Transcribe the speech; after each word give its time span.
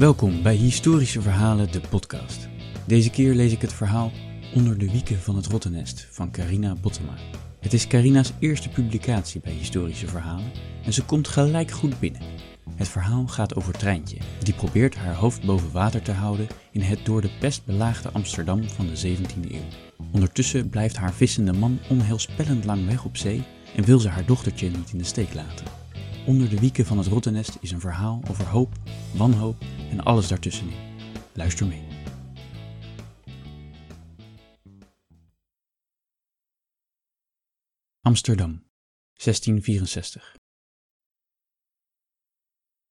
Welkom 0.00 0.42
bij 0.42 0.54
Historische 0.54 1.22
Verhalen, 1.22 1.72
de 1.72 1.80
podcast. 1.80 2.48
Deze 2.86 3.10
keer 3.10 3.34
lees 3.34 3.52
ik 3.52 3.60
het 3.60 3.72
verhaal 3.72 4.12
Onder 4.54 4.78
de 4.78 4.90
wieken 4.90 5.18
van 5.18 5.36
het 5.36 5.46
Rottenest 5.46 6.06
van 6.10 6.30
Carina 6.30 6.74
Bottema. 6.74 7.14
Het 7.58 7.72
is 7.72 7.86
Carina's 7.86 8.32
eerste 8.38 8.68
publicatie 8.68 9.40
bij 9.40 9.52
Historische 9.52 10.06
Verhalen 10.06 10.52
en 10.84 10.92
ze 10.92 11.04
komt 11.04 11.28
gelijk 11.28 11.70
goed 11.70 12.00
binnen. 12.00 12.22
Het 12.74 12.88
verhaal 12.88 13.26
gaat 13.26 13.54
over 13.54 13.72
Treintje, 13.72 14.16
die 14.42 14.54
probeert 14.54 14.96
haar 14.96 15.14
hoofd 15.14 15.44
boven 15.44 15.72
water 15.72 16.02
te 16.02 16.12
houden 16.12 16.46
in 16.72 16.80
het 16.80 17.04
door 17.04 17.20
de 17.20 17.30
pest 17.40 17.64
belaagde 17.64 18.10
Amsterdam 18.10 18.68
van 18.68 18.86
de 18.86 19.16
17e 19.16 19.50
eeuw. 19.50 20.06
Ondertussen 20.12 20.68
blijft 20.68 20.96
haar 20.96 21.12
vissende 21.12 21.52
man 21.52 21.78
onheilspellend 21.88 22.64
lang 22.64 22.86
weg 22.86 23.04
op 23.04 23.16
zee 23.16 23.42
en 23.76 23.84
wil 23.84 23.98
ze 23.98 24.08
haar 24.08 24.26
dochtertje 24.26 24.70
niet 24.70 24.92
in 24.92 24.98
de 24.98 25.04
steek 25.04 25.34
laten. 25.34 25.79
Onder 26.26 26.48
de 26.50 26.60
wieken 26.60 26.86
van 26.86 26.98
het 26.98 27.06
Rottenest 27.06 27.58
is 27.60 27.70
een 27.70 27.80
verhaal 27.80 28.22
over 28.30 28.46
hoop, 28.46 28.72
wanhoop 29.14 29.64
en 29.90 30.00
alles 30.00 30.28
daartussenin. 30.28 30.74
Luister 31.32 31.66
mee. 31.66 31.82
Amsterdam, 38.00 38.62
1664. 39.12 40.36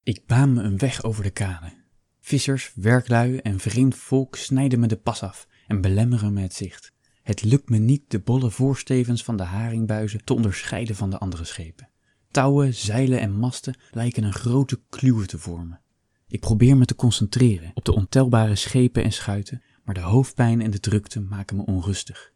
Ik 0.03 0.25
baan 0.25 0.53
me 0.53 0.61
een 0.61 0.77
weg 0.77 1.03
over 1.03 1.23
de 1.23 1.29
kade. 1.29 1.73
Vissers, 2.19 2.71
werklui 2.75 3.37
en 3.37 3.59
vreemd 3.59 3.95
volk 3.95 4.35
snijden 4.35 4.79
me 4.79 4.87
de 4.87 4.97
pas 4.97 5.23
af 5.23 5.47
en 5.67 5.81
belemmeren 5.81 6.33
me 6.33 6.41
het 6.41 6.53
zicht. 6.53 6.91
Het 7.21 7.43
lukt 7.43 7.69
me 7.69 7.77
niet 7.77 8.11
de 8.11 8.19
bolle 8.19 8.51
voorstevens 8.51 9.23
van 9.23 9.37
de 9.37 9.43
haringbuizen 9.43 10.23
te 10.23 10.33
onderscheiden 10.33 10.95
van 10.95 11.09
de 11.09 11.17
andere 11.17 11.45
schepen. 11.45 11.89
Touwen, 12.31 12.73
zeilen 12.73 13.19
en 13.19 13.33
masten 13.33 13.77
lijken 13.91 14.23
een 14.23 14.33
grote 14.33 14.81
kluwe 14.89 15.25
te 15.25 15.37
vormen. 15.37 15.81
Ik 16.27 16.39
probeer 16.39 16.77
me 16.77 16.85
te 16.85 16.95
concentreren 16.95 17.71
op 17.73 17.85
de 17.85 17.93
ontelbare 17.93 18.55
schepen 18.55 19.03
en 19.03 19.11
schuiten, 19.11 19.63
maar 19.83 19.95
de 19.95 20.01
hoofdpijn 20.01 20.61
en 20.61 20.71
de 20.71 20.79
drukte 20.79 21.19
maken 21.19 21.55
me 21.55 21.65
onrustig. 21.65 22.33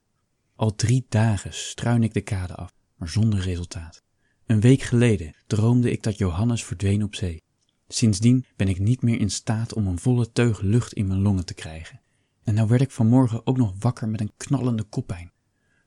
Al 0.56 0.76
drie 0.76 1.06
dagen 1.10 1.54
struin 1.54 2.04
ik 2.04 2.14
de 2.14 2.22
kade 2.22 2.56
af, 2.56 2.74
maar 2.98 3.10
zonder 3.10 3.40
resultaat. 3.40 4.04
Een 4.46 4.62
week 4.62 4.82
geleden 4.82 5.36
droomde 5.48 5.92
ik 5.92 6.04
dat 6.04 6.18
Johannes 6.18 6.64
verdween 6.64 7.04
op 7.04 7.16
zee. 7.16 7.42
Sindsdien 7.88 8.46
ben 8.56 8.68
ik 8.68 8.80
niet 8.80 9.02
meer 9.02 9.20
in 9.20 9.30
staat 9.30 9.74
om 9.74 9.88
een 9.88 10.00
volle 10.00 10.32
teug 10.32 10.62
lucht 10.62 10.94
in 10.94 11.08
mijn 11.08 11.22
longen 11.22 11.46
te 11.46 11.54
krijgen. 11.54 12.02
En 12.44 12.54
nou 12.54 12.68
werd 12.68 12.82
ik 12.82 12.92
vanmorgen 12.92 13.48
ook 13.48 13.58
nog 13.58 13.74
wakker 13.80 14.10
met 14.10 14.22
een 14.22 14.32
knallende 14.38 14.84
koppijn. 14.84 15.32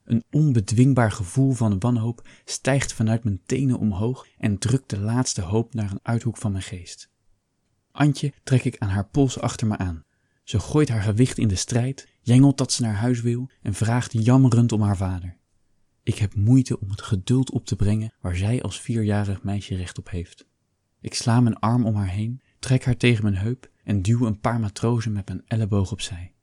Een 0.06 0.24
onbedwingbaar 0.30 1.12
gevoel 1.12 1.52
van 1.52 1.78
wanhoop 1.78 2.28
stijgt 2.44 2.92
vanuit 2.92 3.24
mijn 3.24 3.40
tenen 3.46 3.78
omhoog 3.78 4.26
en 4.38 4.58
drukt 4.58 4.90
de 4.90 4.98
laatste 4.98 5.40
hoop 5.40 5.74
naar 5.74 5.90
een 5.90 6.00
uithoek 6.02 6.36
van 6.36 6.52
mijn 6.52 6.64
geest. 6.64 7.10
Antje 7.90 8.32
trek 8.44 8.64
ik 8.64 8.78
aan 8.78 8.88
haar 8.88 9.08
pols 9.08 9.40
achter 9.40 9.66
me 9.66 9.76
aan. 9.76 10.04
Ze 10.44 10.58
gooit 10.58 10.88
haar 10.88 11.02
gewicht 11.02 11.38
in 11.38 11.48
de 11.48 11.54
strijd, 11.54 12.08
jengelt 12.20 12.58
dat 12.58 12.72
ze 12.72 12.82
naar 12.82 12.94
huis 12.94 13.20
wil 13.20 13.50
en 13.62 13.74
vraagt 13.74 14.12
jammerend 14.12 14.72
om 14.72 14.82
haar 14.82 14.96
vader. 14.96 15.36
Ik 16.02 16.18
heb 16.18 16.34
moeite 16.34 16.80
om 16.80 16.90
het 16.90 17.02
geduld 17.02 17.50
op 17.50 17.66
te 17.66 17.76
brengen 17.76 18.12
waar 18.20 18.36
zij 18.36 18.62
als 18.62 18.80
vierjarig 18.80 19.42
meisje 19.42 19.74
recht 19.74 19.98
op 19.98 20.10
heeft. 20.10 20.46
Ik 21.00 21.14
sla 21.14 21.40
mijn 21.40 21.58
arm 21.58 21.86
om 21.86 21.94
haar 21.94 22.10
heen, 22.10 22.42
trek 22.58 22.84
haar 22.84 22.96
tegen 22.96 23.22
mijn 23.22 23.36
heup 23.36 23.70
en 23.84 24.02
duw 24.02 24.26
een 24.26 24.40
paar 24.40 24.60
matrozen 24.60 25.12
met 25.12 25.28
mijn 25.28 25.42
elleboog 25.46 25.92
opzij. 25.92 26.35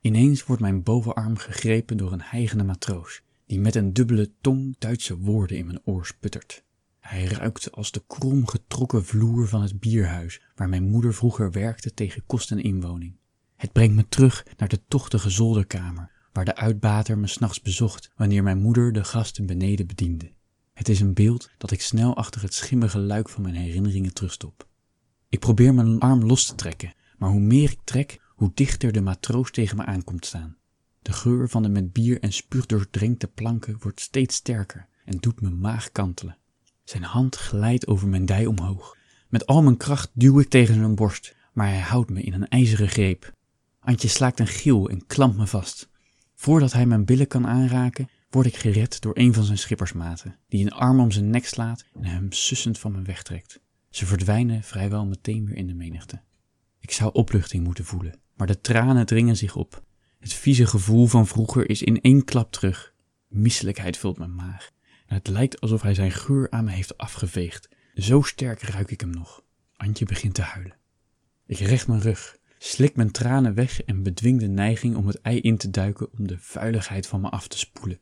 Ineens 0.00 0.44
wordt 0.44 0.62
mijn 0.62 0.82
bovenarm 0.82 1.36
gegrepen 1.36 1.96
door 1.96 2.12
een 2.12 2.22
hijgende 2.22 2.64
matroos, 2.64 3.22
die 3.46 3.60
met 3.60 3.74
een 3.74 3.92
dubbele 3.92 4.30
tong 4.40 4.76
Duitse 4.78 5.18
woorden 5.18 5.56
in 5.56 5.66
mijn 5.66 5.80
oor 5.84 6.06
sputtert. 6.06 6.64
Hij 7.00 7.24
ruikt 7.24 7.72
als 7.72 7.92
de 7.92 8.02
krom 8.06 8.46
getrokken 8.46 9.04
vloer 9.04 9.48
van 9.48 9.62
het 9.62 9.80
bierhuis 9.80 10.42
waar 10.54 10.68
mijn 10.68 10.88
moeder 10.88 11.14
vroeger 11.14 11.50
werkte 11.50 11.94
tegen 11.94 12.22
kost 12.26 12.50
en 12.50 12.62
inwoning. 12.62 13.16
Het 13.56 13.72
brengt 13.72 13.94
me 13.94 14.08
terug 14.08 14.46
naar 14.56 14.68
de 14.68 14.80
tochtige 14.88 15.30
zolderkamer, 15.30 16.10
waar 16.32 16.44
de 16.44 16.56
uitbater 16.56 17.18
me 17.18 17.26
s'nachts 17.26 17.60
bezocht 17.60 18.10
wanneer 18.16 18.42
mijn 18.42 18.58
moeder 18.58 18.92
de 18.92 19.04
gasten 19.04 19.46
beneden 19.46 19.86
bediende. 19.86 20.32
Het 20.72 20.88
is 20.88 21.00
een 21.00 21.14
beeld 21.14 21.50
dat 21.58 21.70
ik 21.70 21.80
snel 21.80 22.16
achter 22.16 22.42
het 22.42 22.54
schimmige 22.54 22.98
luik 22.98 23.28
van 23.28 23.42
mijn 23.42 23.54
herinneringen 23.54 24.14
terugstop. 24.14 24.68
Ik 25.28 25.40
probeer 25.40 25.74
mijn 25.74 25.98
arm 25.98 26.24
los 26.24 26.46
te 26.46 26.54
trekken, 26.54 26.94
maar 27.18 27.30
hoe 27.30 27.40
meer 27.40 27.70
ik 27.70 27.80
trek, 27.84 28.20
hoe 28.38 28.50
dichter 28.54 28.92
de 28.92 29.00
matroos 29.00 29.50
tegen 29.50 29.76
me 29.76 29.84
aankomt 29.84 30.26
staan. 30.26 30.56
De 31.02 31.12
geur 31.12 31.48
van 31.48 31.62
de 31.62 31.68
met 31.68 31.92
bier 31.92 32.20
en 32.20 32.32
spuug 32.32 32.66
doordrenkte 32.66 33.26
planken 33.26 33.76
wordt 33.80 34.00
steeds 34.00 34.34
sterker 34.34 34.88
en 35.04 35.18
doet 35.18 35.40
mijn 35.40 35.58
maag 35.58 35.92
kantelen. 35.92 36.36
Zijn 36.84 37.02
hand 37.02 37.36
glijdt 37.36 37.86
over 37.86 38.08
mijn 38.08 38.26
dij 38.26 38.46
omhoog. 38.46 38.96
Met 39.28 39.46
al 39.46 39.62
mijn 39.62 39.76
kracht 39.76 40.10
duw 40.12 40.40
ik 40.40 40.48
tegen 40.48 40.74
zijn 40.74 40.94
borst, 40.94 41.36
maar 41.52 41.68
hij 41.68 41.80
houdt 41.80 42.10
me 42.10 42.22
in 42.22 42.32
een 42.32 42.48
ijzeren 42.48 42.88
greep. 42.88 43.34
Antje 43.80 44.08
slaakt 44.08 44.40
een 44.40 44.46
gil 44.46 44.88
en 44.88 45.06
klampt 45.06 45.36
me 45.36 45.46
vast. 45.46 45.88
Voordat 46.34 46.72
hij 46.72 46.86
mijn 46.86 47.04
billen 47.04 47.26
kan 47.26 47.46
aanraken, 47.46 48.08
word 48.30 48.46
ik 48.46 48.56
gered 48.56 49.00
door 49.00 49.16
een 49.16 49.34
van 49.34 49.44
zijn 49.44 49.58
schippersmaten, 49.58 50.36
die 50.48 50.64
een 50.64 50.72
arm 50.72 51.00
om 51.00 51.10
zijn 51.10 51.30
nek 51.30 51.46
slaat 51.46 51.84
en 51.94 52.04
hem 52.04 52.32
sussend 52.32 52.78
van 52.78 52.92
me 52.92 53.02
wegtrekt. 53.02 53.60
Ze 53.90 54.06
verdwijnen 54.06 54.62
vrijwel 54.62 55.06
meteen 55.06 55.46
weer 55.46 55.56
in 55.56 55.66
de 55.66 55.74
menigte. 55.74 56.20
Ik 56.80 56.90
zou 56.90 57.12
opluchting 57.12 57.64
moeten 57.64 57.84
voelen, 57.84 58.20
maar 58.38 58.46
de 58.46 58.60
tranen 58.60 59.06
dringen 59.06 59.36
zich 59.36 59.56
op. 59.56 59.82
Het 60.18 60.32
vieze 60.32 60.66
gevoel 60.66 61.06
van 61.06 61.26
vroeger 61.26 61.70
is 61.70 61.82
in 61.82 62.00
één 62.00 62.24
klap 62.24 62.52
terug. 62.52 62.94
Misselijkheid 63.28 63.96
vult 63.96 64.18
mijn 64.18 64.34
maag. 64.34 64.70
En 65.06 65.14
het 65.14 65.28
lijkt 65.28 65.60
alsof 65.60 65.82
hij 65.82 65.94
zijn 65.94 66.10
geur 66.10 66.50
aan 66.50 66.64
me 66.64 66.70
heeft 66.70 66.98
afgeveegd. 66.98 67.68
Zo 67.94 68.22
sterk 68.22 68.62
ruik 68.62 68.90
ik 68.90 69.00
hem 69.00 69.10
nog. 69.10 69.42
Antje 69.76 70.04
begint 70.04 70.34
te 70.34 70.42
huilen. 70.42 70.76
Ik 71.46 71.58
recht 71.58 71.86
mijn 71.86 72.00
rug, 72.00 72.36
slik 72.58 72.96
mijn 72.96 73.10
tranen 73.10 73.54
weg 73.54 73.82
en 73.82 74.02
bedwing 74.02 74.40
de 74.40 74.48
neiging 74.48 74.96
om 74.96 75.06
het 75.06 75.20
ei 75.20 75.40
in 75.40 75.56
te 75.56 75.70
duiken 75.70 76.08
om 76.18 76.26
de 76.26 76.38
vuiligheid 76.38 77.06
van 77.06 77.20
me 77.20 77.28
af 77.28 77.48
te 77.48 77.58
spoelen. 77.58 77.98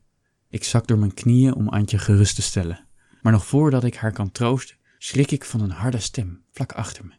Ik 0.49 0.63
zak 0.63 0.87
door 0.87 0.97
mijn 0.97 1.13
knieën 1.13 1.53
om 1.53 1.69
Antje 1.69 1.97
gerust 1.97 2.35
te 2.35 2.41
stellen. 2.41 2.87
Maar 3.21 3.31
nog 3.31 3.45
voordat 3.45 3.83
ik 3.83 3.95
haar 3.95 4.11
kan 4.11 4.31
troosten, 4.31 4.77
schrik 4.97 5.31
ik 5.31 5.45
van 5.45 5.61
een 5.61 5.71
harde 5.71 5.99
stem 5.99 6.43
vlak 6.51 6.71
achter 6.71 7.05
me. 7.05 7.13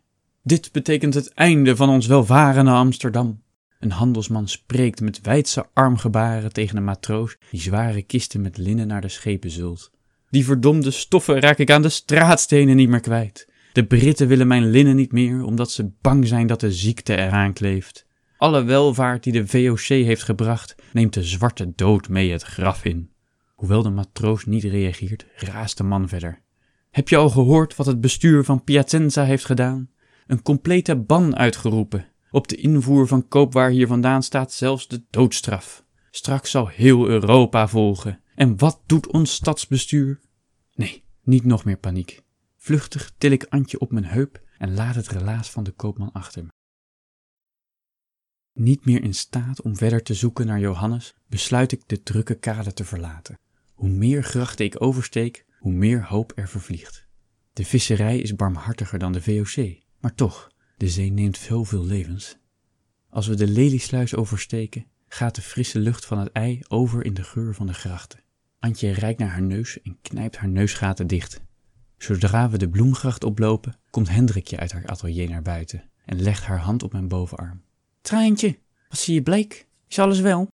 Dit 0.48 0.72
betekent 0.72 1.14
het 1.14 1.32
einde 1.32 1.76
van 1.76 1.88
ons 1.88 2.06
welvarende 2.06 2.70
Amsterdam. 2.70 3.42
Een 3.78 3.91
handelsman 3.91 4.48
spreekt 4.48 5.00
met 5.00 5.20
wijdse 5.20 5.66
armgebaren 5.75 6.53
tegen 6.53 6.76
een 6.76 6.84
matroos 6.84 7.36
die 7.50 7.60
zware 7.60 8.03
kisten 8.03 8.41
met 8.41 8.56
linnen 8.56 8.86
naar 8.86 9.00
de 9.00 9.09
schepen 9.09 9.50
zult. 9.50 9.91
Die 10.31 10.44
verdomde 10.44 10.91
stoffen 10.91 11.41
raak 11.41 11.59
ik 11.59 11.70
aan 11.70 11.82
de 11.82 11.88
straatstenen 11.88 12.76
niet 12.76 12.88
meer 12.88 13.00
kwijt. 13.00 13.48
De 13.72 13.86
Britten 13.86 14.28
willen 14.28 14.47
mijn 14.47 14.70
linnen 14.70 14.97
niet 14.97 15.12
meer, 15.12 15.44
omdat 15.44 15.70
ze 15.70 15.91
bang 16.00 16.26
zijn 16.26 16.47
dat 16.47 16.60
de 16.60 16.72
ziekte 16.72 17.16
eraan 17.16 17.53
kleeft. 17.53 18.06
Alle 18.36 18.62
welvaart 18.65 19.22
die 19.22 19.32
de 19.32 19.47
VOC 19.47 19.86
heeft 19.89 20.22
gebracht, 20.22 20.74
neemt 20.92 21.15
de 21.15 21.22
zwarte 21.22 21.72
dood 21.74 22.09
mee 22.09 22.33
het 22.33 22.42
graf 22.42 22.84
in. 22.84 23.10
Hoewel 23.54 23.83
de 23.83 23.91
matroos 23.91 24.45
niet 24.45 24.65
reageert, 24.65 25.27
raast 25.36 25.77
de 25.77 25.84
man 25.84 26.09
verder. 26.09 26.41
Heb 26.91 27.09
je 27.09 27.16
al 27.16 27.30
gehoord 27.30 27.77
wat 27.77 27.86
het 27.86 28.00
bestuur 28.00 28.45
van 28.45 28.65
Piacenza 28.65 29.24
heeft 29.24 29.45
gedaan? 29.45 29.89
Een 30.28 30.42
complete 30.42 30.97
ban 30.97 31.36
uitgeroepen. 31.36 32.07
Op 32.30 32.48
de 32.48 32.57
invoer 32.57 33.07
van 33.07 33.28
koopwaar 33.28 33.71
hier 33.71 33.86
vandaan 33.86 34.22
staat 34.22 34.53
zelfs 34.53 34.89
de 34.89 35.03
doodstraf. 35.10 35.84
Straks 36.10 36.51
zal 36.51 36.66
heel 36.66 37.09
Europa 37.09 37.69
volgen. 37.69 38.21
En 38.34 38.59
wat 38.59 38.83
doet 38.86 39.07
ons 39.07 39.33
stadsbestuur? 39.33 40.21
Nee, 40.75 41.04
niet 41.22 41.45
nog 41.45 41.65
meer 41.65 41.77
paniek. 41.77 42.22
Vluchtig 42.57 43.13
til 43.19 43.33
ik 43.33 43.47
Antje 43.48 43.78
op 43.78 43.92
mijn 43.92 44.04
heup 44.04 44.42
en 44.59 44.75
laat 44.75 44.95
het 44.95 45.09
relaas 45.09 45.51
van 45.51 45.65
de 45.65 45.71
koopman 45.71 46.13
achter 46.13 46.45
me. 46.45 46.51
Niet 48.53 48.84
meer 48.84 49.03
in 49.03 49.15
staat 49.15 49.63
om 49.63 49.77
verder 49.77 50.03
te 50.03 50.15
zoeken 50.15 50.47
naar 50.47 50.60
Johannes, 50.60 51.15
besluit 51.27 51.72
ik 51.72 51.83
de 51.86 52.03
drukke 52.03 52.34
kade 52.34 52.72
te 52.72 52.84
verlaten. 52.84 53.39
Hoe 53.74 53.91
meer 53.91 54.22
grachten 54.22 54.65
ik 54.65 54.83
oversteek, 54.83 55.45
hoe 55.59 55.72
meer 55.72 56.04
hoop 56.04 56.33
er 56.34 56.48
vervliegt. 56.48 57.07
De 57.53 57.65
visserij 57.65 58.19
is 58.19 58.34
barmhartiger 58.34 58.98
dan 58.98 59.13
de 59.13 59.22
VOC, 59.22 59.86
maar 60.00 60.15
toch, 60.15 60.50
de 60.77 60.89
zee 60.89 61.12
neemt 61.12 61.36
zoveel 61.36 61.84
levens. 61.84 62.39
Als 63.10 63.27
we 63.27 63.34
de 63.34 63.48
Leliesluis 63.48 64.15
oversteken, 64.15 64.86
gaat 65.09 65.34
de 65.34 65.42
frisse 65.42 65.78
lucht 65.78 66.06
van 66.06 66.18
het 66.18 66.33
ei 66.33 66.60
over 66.68 67.04
in 67.04 67.15
de 67.15 67.22
geur 67.22 67.54
van 67.54 67.66
de 67.66 67.74
grachten. 67.74 68.21
Antje 68.59 68.91
reikt 68.91 69.18
naar 69.18 69.28
haar 69.28 69.42
neus 69.42 69.83
en 69.83 69.98
knijpt 70.03 70.36
haar 70.36 70.48
neusgaten 70.48 71.06
dicht. 71.06 71.41
Zodra 71.98 72.50
we 72.50 72.59
de 72.59 72.68
bloemgracht 72.68 73.24
oplopen, 73.24 73.77
komt 73.91 74.09
Hendrikje 74.09 74.59
uit 74.59 74.72
haar 74.72 74.86
atelier 74.86 75.28
naar 75.28 75.42
buiten 75.42 75.91
en 76.04 76.22
legt 76.22 76.45
haar 76.45 76.59
hand 76.59 76.83
op 76.83 76.92
mijn 76.92 77.09
bovenarm. 77.09 77.62
Treintje, 78.00 78.59
wat 78.89 78.98
zie 78.98 79.15
je 79.15 79.22
bleek? 79.22 79.66
Is 79.89 79.98
alles 79.98 80.21
wel? 80.21 80.48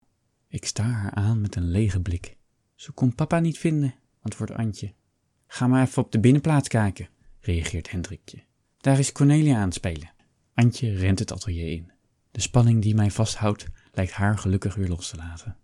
Ik 0.48 0.66
sta 0.66 0.84
haar 0.84 1.12
aan 1.12 1.42
met 1.42 1.56
een 1.56 1.72
lege 1.72 2.02
blik. 2.02 2.38
Ze 2.76 2.92
kon 2.92 3.16
papa 3.16 3.40
niet 3.40 3.58
vinden, 3.58 3.96
antwoordt 4.22 4.54
Antje. 4.54 4.94
Ga 5.48 5.68
maar 5.68 5.88
even 5.88 6.04
op 6.04 6.12
de 6.12 6.20
binnenplaats 6.20 6.68
kijken, 6.68 7.10
reageert 7.40 7.92
Hendrikje. 7.92 8.44
Daar 8.82 9.00
is 9.00 9.12
Cornelia 9.12 9.56
aan 9.56 9.66
het 9.66 9.74
spelen. 9.74 10.12
Antje 10.54 10.96
rent 10.96 11.20
het 11.20 11.32
atelier 11.32 11.72
in. 11.72 11.92
De 12.32 12.42
spanning 12.42 12.82
die 12.82 12.96
mij 12.96 13.12
vasthoudt, 13.12 13.68
lijkt 13.92 14.12
haar 14.12 14.38
gelukkig 14.38 14.76
weer 14.76 14.88
los 14.88 15.10
te 15.10 15.18
laten. 15.18 15.58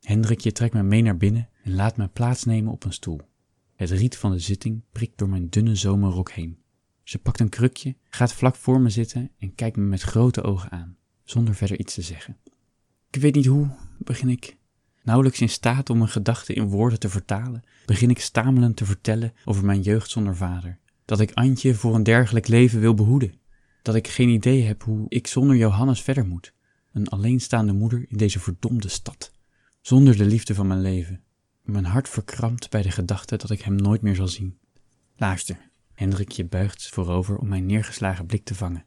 Hendrikje 0.00 0.52
trekt 0.52 0.74
me 0.74 0.82
mee 0.82 1.02
naar 1.02 1.16
binnen 1.16 1.48
en 1.62 1.74
laat 1.74 1.96
me 1.96 2.08
plaatsnemen 2.08 2.72
op 2.72 2.84
een 2.84 2.92
stoel. 2.92 3.20
Het 3.74 3.90
riet 3.90 4.16
van 4.16 4.30
de 4.30 4.38
zitting 4.38 4.82
prikt 4.92 5.18
door 5.18 5.28
mijn 5.28 5.48
dunne 5.48 5.74
zomerrok 5.74 6.30
heen. 6.30 6.58
Ze 7.02 7.18
pakt 7.18 7.40
een 7.40 7.48
krukje, 7.48 7.96
gaat 8.08 8.32
vlak 8.32 8.56
voor 8.56 8.80
me 8.80 8.90
zitten 8.90 9.30
en 9.38 9.54
kijkt 9.54 9.76
me 9.76 9.82
met 9.82 10.02
grote 10.02 10.42
ogen 10.42 10.70
aan, 10.70 10.96
zonder 11.24 11.54
verder 11.54 11.78
iets 11.78 11.94
te 11.94 12.02
zeggen. 12.02 12.36
Ik 13.10 13.20
weet 13.20 13.34
niet 13.34 13.46
hoe, 13.46 13.68
begin 13.98 14.28
ik. 14.28 14.56
Nauwelijks 15.02 15.40
in 15.40 15.48
staat 15.48 15.90
om 15.90 15.98
mijn 15.98 16.10
gedachten 16.10 16.54
in 16.54 16.68
woorden 16.68 16.98
te 16.98 17.08
vertalen, 17.08 17.62
begin 17.86 18.10
ik 18.10 18.20
stamelend 18.20 18.76
te 18.76 18.84
vertellen 18.84 19.32
over 19.44 19.64
mijn 19.64 19.80
jeugd 19.80 20.10
zonder 20.10 20.36
vader. 20.36 20.78
Dat 21.10 21.20
ik 21.20 21.32
Antje 21.34 21.74
voor 21.74 21.94
een 21.94 22.02
dergelijk 22.02 22.48
leven 22.48 22.80
wil 22.80 22.94
behoeden. 22.94 23.34
Dat 23.82 23.94
ik 23.94 24.08
geen 24.08 24.28
idee 24.28 24.62
heb 24.62 24.82
hoe 24.82 25.06
ik 25.08 25.26
zonder 25.26 25.56
Johannes 25.56 26.02
verder 26.02 26.26
moet. 26.26 26.52
Een 26.92 27.08
alleenstaande 27.08 27.72
moeder 27.72 28.04
in 28.08 28.16
deze 28.16 28.40
verdomde 28.40 28.88
stad. 28.88 29.32
Zonder 29.80 30.16
de 30.16 30.24
liefde 30.24 30.54
van 30.54 30.66
mijn 30.66 30.80
leven. 30.80 31.22
Mijn 31.62 31.84
hart 31.84 32.08
verkrampt 32.08 32.70
bij 32.70 32.82
de 32.82 32.90
gedachte 32.90 33.36
dat 33.36 33.50
ik 33.50 33.60
hem 33.60 33.74
nooit 33.74 34.02
meer 34.02 34.14
zal 34.14 34.28
zien. 34.28 34.58
Luister, 35.16 35.70
Hendrikje 35.94 36.44
buigt 36.44 36.88
voorover 36.88 37.38
om 37.38 37.48
mijn 37.48 37.66
neergeslagen 37.66 38.26
blik 38.26 38.44
te 38.44 38.54
vangen. 38.54 38.84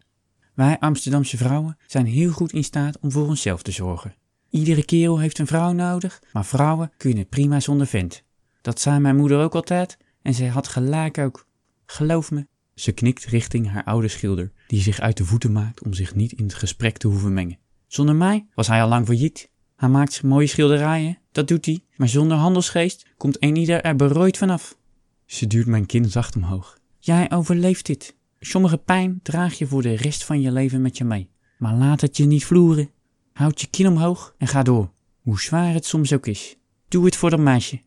Wij 0.54 0.80
Amsterdamse 0.80 1.38
vrouwen 1.38 1.78
zijn 1.88 2.06
heel 2.06 2.32
goed 2.32 2.54
in 2.54 2.64
staat 2.64 3.00
om 3.00 3.12
voor 3.12 3.28
onszelf 3.28 3.62
te 3.62 3.72
zorgen. 3.72 4.16
Iedere 4.50 4.86
kerel 4.86 5.20
heeft 5.20 5.40
een 5.40 5.48
vrouw 5.48 5.72
nodig, 5.72 6.22
maar 6.34 6.46
vrouwen 6.46 6.92
kunnen 6.98 7.28
prima 7.28 7.60
zonder 7.60 7.88
vent. 7.88 8.24
Dat 8.62 8.80
zei 8.80 9.00
mijn 9.00 9.16
moeder 9.16 9.40
ook 9.40 9.56
altijd 9.56 9.98
en 10.22 10.34
zij 10.34 10.48
had 10.48 10.68
gelijk 10.68 11.18
ook. 11.18 11.52
Geloof 11.94 12.32
me. 12.32 12.48
Ze 12.76 12.92
knikt 12.92 13.26
richting 13.26 13.70
haar 13.70 13.84
oude 13.84 14.08
schilder, 14.08 14.52
die 14.68 14.82
zich 14.82 15.00
uit 15.00 15.18
de 15.18 15.26
voeten 15.26 15.52
maakt 15.52 15.84
om 15.84 15.94
zich 15.94 16.16
niet 16.16 16.32
in 16.32 16.44
het 16.44 16.54
gesprek 16.54 16.98
te 16.98 17.08
hoeven 17.08 17.34
mengen. 17.34 17.58
Zonder 17.88 18.16
mij 18.16 18.46
was 18.56 18.68
hij 18.68 18.82
al 18.82 18.90
lang 18.90 19.06
failliet. 19.06 19.50
Hij 19.76 19.90
maakt 19.90 20.24
mooie 20.24 20.48
schilderijen, 20.48 21.18
dat 21.32 21.48
doet 21.48 21.66
hij, 21.66 21.84
maar 21.96 22.08
zonder 22.08 22.38
handelsgeest 22.38 23.06
komt 23.18 23.44
een 23.44 23.56
ieder 23.56 23.82
er 23.82 23.96
berooid 23.96 24.38
vanaf. 24.38 24.78
Ze 25.26 25.48
duurt 25.48 25.68
mijn 25.68 25.86
kin 25.86 26.10
zacht 26.10 26.36
omhoog. 26.36 26.78
Jij 27.00 27.32
overleeft 27.32 27.86
dit. 27.86 28.16
Sommige 28.40 28.78
pijn 28.78 29.20
draag 29.24 29.54
je 29.54 29.68
voor 29.68 29.82
de 29.82 29.96
rest 29.96 30.24
van 30.24 30.42
je 30.42 30.52
leven 30.52 30.82
met 30.82 30.98
je 30.98 31.04
mee. 31.04 31.30
Maar 31.58 31.74
laat 31.74 32.02
het 32.02 32.18
je 32.18 32.26
niet 32.26 32.46
vloeren. 32.46 32.90
Houd 33.34 33.62
je 33.62 33.68
kin 33.68 33.88
omhoog 33.88 34.36
en 34.38 34.48
ga 34.48 34.64
door. 34.64 34.92
Hoe 35.22 35.42
zwaar 35.42 35.74
het 35.74 35.86
soms 35.86 36.14
ook 36.14 36.28
is. 36.28 36.58
Doe 36.88 37.06
het 37.06 37.16
voor 37.16 37.30
dat 37.30 37.40
meisje. 37.40 37.82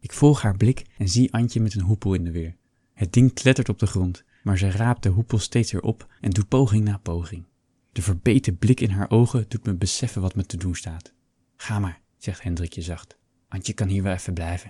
Ik 0.00 0.12
volg 0.12 0.42
haar 0.42 0.56
blik 0.56 0.84
en 0.98 1.08
zie 1.08 1.32
Antje 1.32 1.60
met 1.60 1.74
een 1.74 1.80
hoepel 1.80 2.14
in 2.14 2.24
de 2.24 2.30
weer. 2.30 2.57
Het 2.98 3.12
ding 3.12 3.32
klettert 3.32 3.68
op 3.68 3.78
de 3.78 3.86
grond, 3.86 4.24
maar 4.42 4.58
ze 4.58 4.70
raapt 4.70 5.02
de 5.02 5.08
hoepel 5.08 5.38
steeds 5.38 5.72
weer 5.72 5.82
op 5.82 6.14
en 6.20 6.30
doet 6.30 6.48
poging 6.48 6.84
na 6.84 6.98
poging. 6.98 7.46
De 7.92 8.02
verbeten 8.02 8.56
blik 8.56 8.80
in 8.80 8.90
haar 8.90 9.10
ogen 9.10 9.44
doet 9.48 9.64
me 9.64 9.74
beseffen 9.74 10.22
wat 10.22 10.34
me 10.34 10.46
te 10.46 10.56
doen 10.56 10.74
staat. 10.74 11.12
Ga 11.56 11.78
maar, 11.78 12.00
zegt 12.16 12.42
Hendrikje 12.42 12.82
zacht. 12.82 13.18
Antje 13.48 13.72
kan 13.72 13.88
hier 13.88 14.02
wel 14.02 14.12
even 14.12 14.34
blijven. 14.34 14.68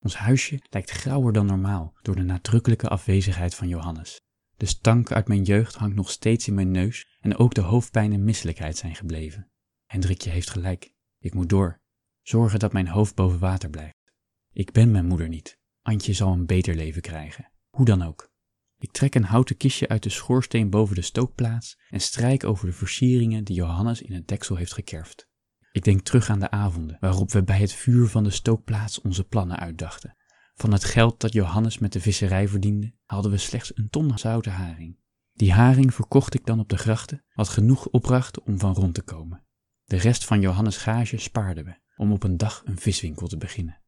Ons 0.00 0.16
huisje 0.16 0.60
lijkt 0.70 0.90
grauwer 0.90 1.32
dan 1.32 1.46
normaal 1.46 1.94
door 2.02 2.16
de 2.16 2.22
nadrukkelijke 2.22 2.88
afwezigheid 2.88 3.54
van 3.54 3.68
Johannes. 3.68 4.20
De 4.56 4.66
stank 4.66 5.12
uit 5.12 5.28
mijn 5.28 5.42
jeugd 5.42 5.74
hangt 5.74 5.96
nog 5.96 6.10
steeds 6.10 6.48
in 6.48 6.54
mijn 6.54 6.70
neus 6.70 7.18
en 7.20 7.36
ook 7.36 7.54
de 7.54 7.60
hoofdpijn 7.60 8.12
en 8.12 8.24
misselijkheid 8.24 8.76
zijn 8.76 8.94
gebleven. 8.94 9.50
Hendrikje 9.86 10.30
heeft 10.30 10.50
gelijk. 10.50 10.92
Ik 11.18 11.34
moet 11.34 11.48
door. 11.48 11.80
Zorgen 12.22 12.58
dat 12.58 12.72
mijn 12.72 12.88
hoofd 12.88 13.14
boven 13.14 13.38
water 13.38 13.70
blijft. 13.70 13.96
Ik 14.52 14.72
ben 14.72 14.90
mijn 14.90 15.06
moeder 15.06 15.28
niet. 15.28 15.60
Antje 15.82 16.12
zal 16.12 16.32
een 16.32 16.46
beter 16.46 16.74
leven 16.74 17.02
krijgen. 17.02 17.50
Hoe 17.70 17.84
dan 17.84 18.02
ook. 18.02 18.30
Ik 18.78 18.92
trek 18.92 19.14
een 19.14 19.24
houten 19.24 19.56
kistje 19.56 19.88
uit 19.88 20.02
de 20.02 20.08
schoorsteen 20.08 20.70
boven 20.70 20.94
de 20.94 21.02
stookplaats 21.02 21.78
en 21.88 22.00
strijk 22.00 22.44
over 22.44 22.66
de 22.66 22.72
versieringen 22.72 23.44
die 23.44 23.56
Johannes 23.56 24.02
in 24.02 24.14
het 24.14 24.28
deksel 24.28 24.56
heeft 24.56 24.72
gekerfd. 24.72 25.30
Ik 25.72 25.84
denk 25.84 26.00
terug 26.00 26.30
aan 26.30 26.40
de 26.40 26.50
avonden 26.50 26.96
waarop 27.00 27.30
we 27.30 27.42
bij 27.42 27.58
het 27.58 27.72
vuur 27.72 28.06
van 28.06 28.24
de 28.24 28.30
stookplaats 28.30 29.00
onze 29.00 29.24
plannen 29.24 29.58
uitdachten. 29.58 30.16
Van 30.54 30.72
het 30.72 30.84
geld 30.84 31.20
dat 31.20 31.32
Johannes 31.32 31.78
met 31.78 31.92
de 31.92 32.00
visserij 32.00 32.48
verdiende, 32.48 32.94
hadden 33.04 33.30
we 33.30 33.38
slechts 33.38 33.76
een 33.76 33.90
ton 33.90 34.18
zoute 34.18 34.50
haring. 34.50 34.98
Die 35.32 35.52
haring 35.52 35.94
verkocht 35.94 36.34
ik 36.34 36.46
dan 36.46 36.60
op 36.60 36.68
de 36.68 36.76
grachten, 36.76 37.24
wat 37.34 37.48
genoeg 37.48 37.88
opbracht 37.88 38.40
om 38.40 38.58
van 38.58 38.74
rond 38.74 38.94
te 38.94 39.02
komen. 39.02 39.44
De 39.84 39.96
rest 39.96 40.24
van 40.24 40.40
Johannes' 40.40 40.76
gage 40.76 41.18
spaarden 41.18 41.64
we, 41.64 41.78
om 41.96 42.12
op 42.12 42.22
een 42.22 42.36
dag 42.36 42.62
een 42.64 42.78
viswinkel 42.78 43.26
te 43.26 43.36
beginnen. 43.36 43.81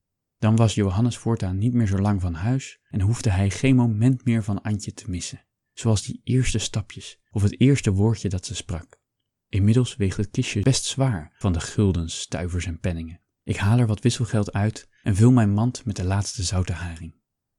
Dan 0.44 0.56
was 0.56 0.74
Johannes 0.74 1.18
voortaan 1.18 1.58
niet 1.58 1.74
meer 1.74 1.86
zo 1.86 1.98
lang 1.98 2.20
van 2.20 2.34
huis 2.34 2.78
en 2.90 3.00
hoefde 3.00 3.30
hij 3.30 3.50
geen 3.50 3.76
moment 3.76 4.24
meer 4.24 4.42
van 4.42 4.62
Antje 4.62 4.92
te 4.92 5.10
missen, 5.10 5.44
zoals 5.72 6.02
die 6.02 6.20
eerste 6.24 6.58
stapjes 6.58 7.20
of 7.30 7.42
het 7.42 7.60
eerste 7.60 7.92
woordje 7.92 8.28
dat 8.28 8.46
ze 8.46 8.54
sprak. 8.54 9.00
Inmiddels 9.48 9.96
weegt 9.96 10.16
het 10.16 10.30
kistje 10.30 10.62
best 10.62 10.84
zwaar 10.84 11.32
van 11.38 11.52
de 11.52 11.60
guldens, 11.60 12.20
stuivers 12.20 12.66
en 12.66 12.80
penningen. 12.80 13.20
Ik 13.42 13.56
haal 13.56 13.78
er 13.78 13.86
wat 13.86 14.00
wisselgeld 14.00 14.52
uit 14.52 14.88
en 15.02 15.16
vul 15.16 15.32
mijn 15.32 15.52
mand 15.52 15.84
met 15.84 15.96
de 15.96 16.04
laatste 16.04 16.42
zoute 16.42 16.72
haring. 16.72 17.14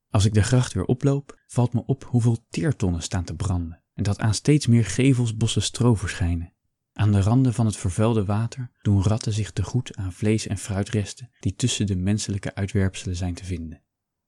Als 0.10 0.26
ik 0.26 0.34
de 0.34 0.44
gracht 0.44 0.74
weer 0.74 0.86
oploop, 0.86 1.40
valt 1.48 1.74
me 1.74 1.86
op 1.86 2.04
hoeveel 2.04 2.46
teertonnen 2.50 3.02
staan 3.02 3.24
te 3.24 3.36
branden 3.36 3.84
en 3.94 4.04
dat 4.04 4.20
aan 4.20 4.34
steeds 4.34 4.68
meer 4.68 4.86
gevels 4.86 5.38
bossen 5.38 5.62
stro 5.62 5.96
verschijnen. 5.96 6.54
Aan 6.98 7.12
de 7.12 7.22
randen 7.22 7.54
van 7.54 7.66
het 7.66 7.78
vervuilde 7.78 8.26
water 8.26 8.72
doen 8.82 9.04
ratten 9.04 9.34
zich 9.34 9.52
te 9.52 9.64
goed 9.64 9.96
aan 9.96 10.14
vlees- 10.14 10.48
en 10.48 10.58
fruitresten 10.58 11.30
die 11.40 11.56
tussen 11.56 11.86
de 11.86 11.96
menselijke 11.96 12.56
uitwerpselen 12.56 13.16
zijn 13.16 13.34
te 13.34 13.46
vinden. 13.46 13.82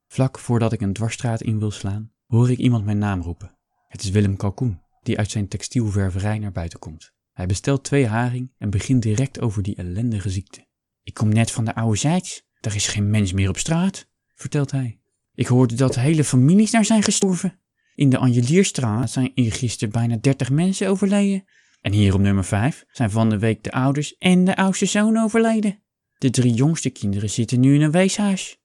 Vlak 0.07 0.39
voordat 0.39 0.73
ik 0.73 0.81
een 0.81 0.93
dwarsstraat 0.93 1.41
in 1.41 1.59
wil 1.59 1.71
slaan, 1.71 2.11
hoor 2.25 2.51
ik 2.51 2.57
iemand 2.57 2.85
mijn 2.85 2.97
naam 2.97 3.21
roepen. 3.21 3.57
Het 3.87 4.03
is 4.03 4.09
Willem 4.09 4.37
Kalkoen, 4.37 4.81
die 5.03 5.17
uit 5.17 5.31
zijn 5.31 5.47
textielververij 5.47 6.39
naar 6.39 6.51
buiten 6.51 6.79
komt. 6.79 7.13
Hij 7.31 7.45
bestelt 7.45 7.83
twee 7.83 8.07
haring 8.07 8.53
en 8.57 8.69
begint 8.69 9.01
direct 9.01 9.39
over 9.39 9.63
die 9.63 9.75
ellendige 9.75 10.29
ziekte. 10.29 10.67
Ik 11.03 11.13
kom 11.13 11.29
net 11.29 11.51
van 11.51 11.65
de 11.65 11.75
oude 11.75 11.97
zijds. 11.97 12.45
Daar 12.59 12.75
is 12.75 12.87
geen 12.87 13.09
mens 13.09 13.33
meer 13.33 13.49
op 13.49 13.57
straat, 13.57 14.07
vertelt 14.35 14.71
hij. 14.71 14.99
Ik 15.33 15.47
hoorde 15.47 15.75
dat 15.75 15.95
hele 15.95 16.23
families 16.23 16.71
daar 16.71 16.85
zijn 16.85 17.03
gestorven. 17.03 17.59
In 17.95 18.09
de 18.09 18.17
Angelierstraat 18.17 19.11
zijn 19.11 19.31
gisteren 19.35 19.93
bijna 19.93 20.17
dertig 20.21 20.49
mensen 20.49 20.89
overleden. 20.89 21.45
En 21.87 21.93
hier 21.93 22.13
op 22.13 22.19
nummer 22.19 22.43
5 22.43 22.85
zijn 22.91 23.11
van 23.11 23.29
de 23.29 23.37
week 23.37 23.63
de 23.63 23.71
ouders 23.71 24.17
en 24.17 24.45
de 24.45 24.55
oudste 24.55 24.85
zoon 24.85 25.17
overleden. 25.17 25.83
De 26.17 26.29
drie 26.29 26.53
jongste 26.53 26.89
kinderen 26.89 27.29
zitten 27.29 27.59
nu 27.59 27.75
in 27.75 27.81
een 27.81 27.91
weeshuis. 27.91 28.61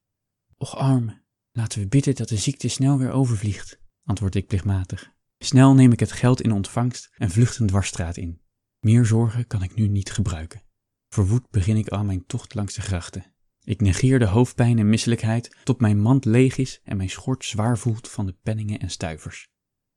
Och 0.57 0.77
arme, 0.77 1.21
laten 1.51 1.79
we 1.79 1.87
bidden 1.87 2.15
dat 2.15 2.27
de 2.27 2.37
ziekte 2.37 2.67
snel 2.67 2.97
weer 2.97 3.11
overvliegt, 3.11 3.79
antwoord 4.03 4.35
ik 4.35 4.47
plichtmatig. 4.47 5.11
Snel 5.37 5.73
neem 5.73 5.91
ik 5.91 5.99
het 5.99 6.11
geld 6.11 6.41
in 6.41 6.51
ontvangst 6.51 7.09
en 7.17 7.29
vlucht 7.29 7.57
een 7.57 7.67
dwarsstraat 7.67 8.17
in. 8.17 8.41
Meer 8.79 9.05
zorgen 9.05 9.47
kan 9.47 9.63
ik 9.63 9.75
nu 9.75 9.87
niet 9.87 10.11
gebruiken. 10.11 10.61
Verwoed 11.09 11.49
begin 11.49 11.77
ik 11.77 11.89
aan 11.89 12.05
mijn 12.05 12.25
tocht 12.25 12.53
langs 12.53 12.73
de 12.73 12.81
grachten. 12.81 13.33
Ik 13.61 13.81
negeer 13.81 14.19
de 14.19 14.27
hoofdpijn 14.27 14.79
en 14.79 14.89
misselijkheid 14.89 15.57
tot 15.63 15.81
mijn 15.81 15.99
mand 15.99 16.25
leeg 16.25 16.57
is 16.57 16.81
en 16.83 16.97
mijn 16.97 17.09
schort 17.09 17.45
zwaar 17.45 17.77
voelt 17.77 18.09
van 18.09 18.25
de 18.25 18.35
penningen 18.41 18.79
en 18.79 18.89
stuivers. 18.89 19.47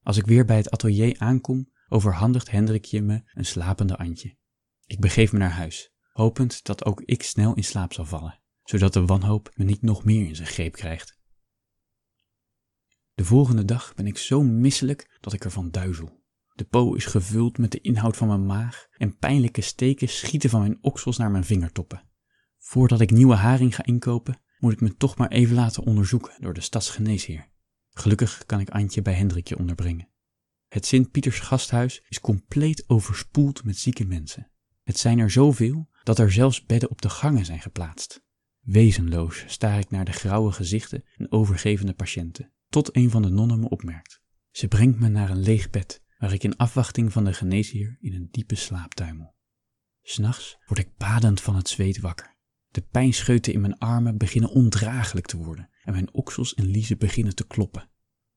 Als 0.02 0.16
ik 0.16 0.26
weer 0.26 0.44
bij 0.44 0.56
het 0.56 0.70
atelier 0.70 1.18
aankom, 1.18 1.74
overhandigt 1.88 2.50
Hendrikje 2.50 3.02
me 3.02 3.22
een 3.34 3.44
slapende 3.44 3.96
Antje. 3.96 4.36
Ik 4.86 5.00
begeef 5.00 5.32
me 5.32 5.38
naar 5.38 5.50
huis, 5.50 5.92
hopend 6.12 6.64
dat 6.64 6.84
ook 6.84 7.00
ik 7.00 7.22
snel 7.22 7.54
in 7.54 7.64
slaap 7.64 7.92
zal 7.92 8.04
vallen, 8.04 8.40
zodat 8.62 8.92
de 8.92 9.04
wanhoop 9.04 9.50
me 9.54 9.64
niet 9.64 9.82
nog 9.82 10.04
meer 10.04 10.26
in 10.26 10.36
zijn 10.36 10.48
greep 10.48 10.72
krijgt. 10.72 11.18
De 13.14 13.24
volgende 13.24 13.64
dag 13.64 13.94
ben 13.94 14.06
ik 14.06 14.18
zo 14.18 14.42
misselijk 14.42 15.18
dat 15.20 15.32
ik 15.32 15.44
ervan 15.44 15.70
duizel. 15.70 16.24
De 16.54 16.64
po 16.64 16.94
is 16.94 17.04
gevuld 17.04 17.58
met 17.58 17.72
de 17.72 17.80
inhoud 17.80 18.16
van 18.16 18.28
mijn 18.28 18.46
maag 18.46 18.86
en 18.90 19.16
pijnlijke 19.16 19.60
steken 19.60 20.08
schieten 20.08 20.50
van 20.50 20.60
mijn 20.60 20.78
oksels 20.80 21.16
naar 21.16 21.30
mijn 21.30 21.44
vingertoppen. 21.44 22.02
Voordat 22.58 23.00
ik 23.00 23.10
nieuwe 23.10 23.34
haring 23.34 23.74
ga 23.74 23.84
inkopen, 23.84 24.40
moet 24.58 24.72
ik 24.72 24.80
me 24.80 24.96
toch 24.96 25.16
maar 25.16 25.30
even 25.30 25.54
laten 25.54 25.82
onderzoeken 25.82 26.34
door 26.40 26.54
de 26.54 26.60
stadsgeneesheer. 26.60 27.48
Gelukkig 27.90 28.42
kan 28.46 28.60
ik 28.60 28.70
Antje 28.70 29.02
bij 29.02 29.14
Hendrikje 29.14 29.58
onderbrengen. 29.58 30.08
Het 30.66 30.86
Sint-Pieters 30.86 31.38
gasthuis 31.38 32.02
is 32.08 32.20
compleet 32.20 32.88
overspoeld 32.88 33.64
met 33.64 33.78
zieke 33.78 34.04
mensen. 34.04 34.50
Het 34.82 34.98
zijn 34.98 35.18
er 35.18 35.30
zoveel 35.30 35.88
dat 36.02 36.18
er 36.18 36.32
zelfs 36.32 36.64
bedden 36.64 36.90
op 36.90 37.02
de 37.02 37.08
gangen 37.08 37.44
zijn 37.44 37.60
geplaatst. 37.60 38.24
Wezenloos 38.60 39.44
staar 39.46 39.78
ik 39.78 39.90
naar 39.90 40.04
de 40.04 40.12
grauwe 40.12 40.52
gezichten 40.52 41.04
en 41.16 41.32
overgevende 41.32 41.94
patiënten, 41.94 42.52
tot 42.68 42.96
een 42.96 43.10
van 43.10 43.22
de 43.22 43.28
nonnen 43.28 43.60
me 43.60 43.68
opmerkt. 43.68 44.20
Ze 44.50 44.68
brengt 44.68 44.98
me 44.98 45.08
naar 45.08 45.30
een 45.30 45.42
leeg 45.42 45.70
bed 45.70 46.02
waar 46.18 46.32
ik 46.32 46.42
in 46.42 46.56
afwachting 46.56 47.12
van 47.12 47.24
de 47.24 47.32
geneesheer 47.32 47.96
in 48.00 48.14
een 48.14 48.28
diepe 48.30 48.54
slaap 48.54 48.94
tuimel. 48.94 49.34
S'nachts 50.02 50.58
word 50.66 50.80
ik 50.80 50.96
badend 50.96 51.40
van 51.40 51.56
het 51.56 51.68
zweet 51.68 52.00
wakker. 52.00 52.36
De 52.68 52.80
pijnscheuten 52.80 53.52
in 53.52 53.60
mijn 53.60 53.78
armen 53.78 54.16
beginnen 54.16 54.50
ondraaglijk 54.50 55.26
te 55.26 55.36
worden 55.36 55.70
en 55.82 55.92
mijn 55.92 56.14
oksels 56.14 56.54
en 56.54 56.66
liezen 56.66 56.98
beginnen 56.98 57.34
te 57.34 57.46
kloppen. 57.46 57.90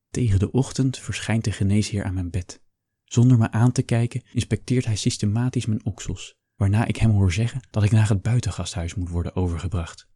Tegen 0.09 0.39
de 0.39 0.51
ochtend 0.51 0.97
verschijnt 0.97 1.43
de 1.43 1.51
geneesheer 1.51 2.03
aan 2.03 2.13
mijn 2.13 2.29
bed. 2.29 2.61
Zonder 3.03 3.37
me 3.37 3.51
aan 3.51 3.71
te 3.71 3.81
kijken 3.81 4.23
inspecteert 4.33 4.85
hij 4.85 4.95
systematisch 4.95 5.65
mijn 5.65 5.85
oksels, 5.85 6.35
waarna 6.55 6.85
ik 6.85 6.95
hem 6.95 7.11
hoor 7.11 7.31
zeggen 7.31 7.67
dat 7.71 7.83
ik 7.83 7.91
naar 7.91 8.09
het 8.09 8.21
buitengasthuis 8.21 8.95
moet 8.95 9.09
worden 9.09 9.35
overgebracht. 9.35 10.07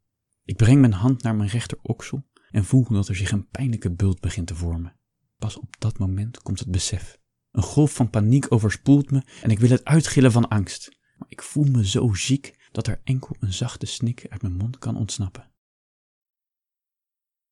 Ik 0.44 0.58
breng 0.58 0.80
mijn 0.80 0.94
hand 0.94 1.24
naar 1.24 1.36
mijn 1.36 1.50
rechteroksel 1.50 2.26
en 2.52 2.66
voel 2.66 2.84
dat 2.84 3.08
er 3.08 3.16
zich 3.16 3.32
een 3.32 3.48
pijnlijke 3.48 3.92
bult 3.92 4.20
begint 4.20 4.48
te 4.48 4.56
vormen. 4.56 4.96
Pas 5.38 5.58
op 5.58 5.76
dat 5.80 5.98
moment 5.98 6.42
komt 6.42 6.60
het 6.60 6.72
besef. 6.72 7.20
Een 7.52 7.64
golf 7.64 7.94
van 7.94 8.10
paniek 8.10 8.52
overspoelt 8.52 9.12
me 9.12 9.24
en 9.42 9.50
ik 9.50 9.60
wil 9.60 9.70
het 9.70 9.86
uitgillen 9.86 10.32
van 10.32 10.48
angst. 10.48 10.98
Maar 11.18 11.30
ik 11.30 11.42
voel 11.42 11.66
me 11.66 11.88
zo 11.88 12.14
ziek 12.14 12.70
dat 12.72 12.88
er 12.88 13.02
enkel 13.04 13.36
een 13.40 13.54
zachte 13.54 13.86
snik 13.86 14.26
uit 14.30 14.42
mijn 14.42 14.56
mond 14.56 14.78
kan 14.78 14.98
ontsnappen. 14.98 15.53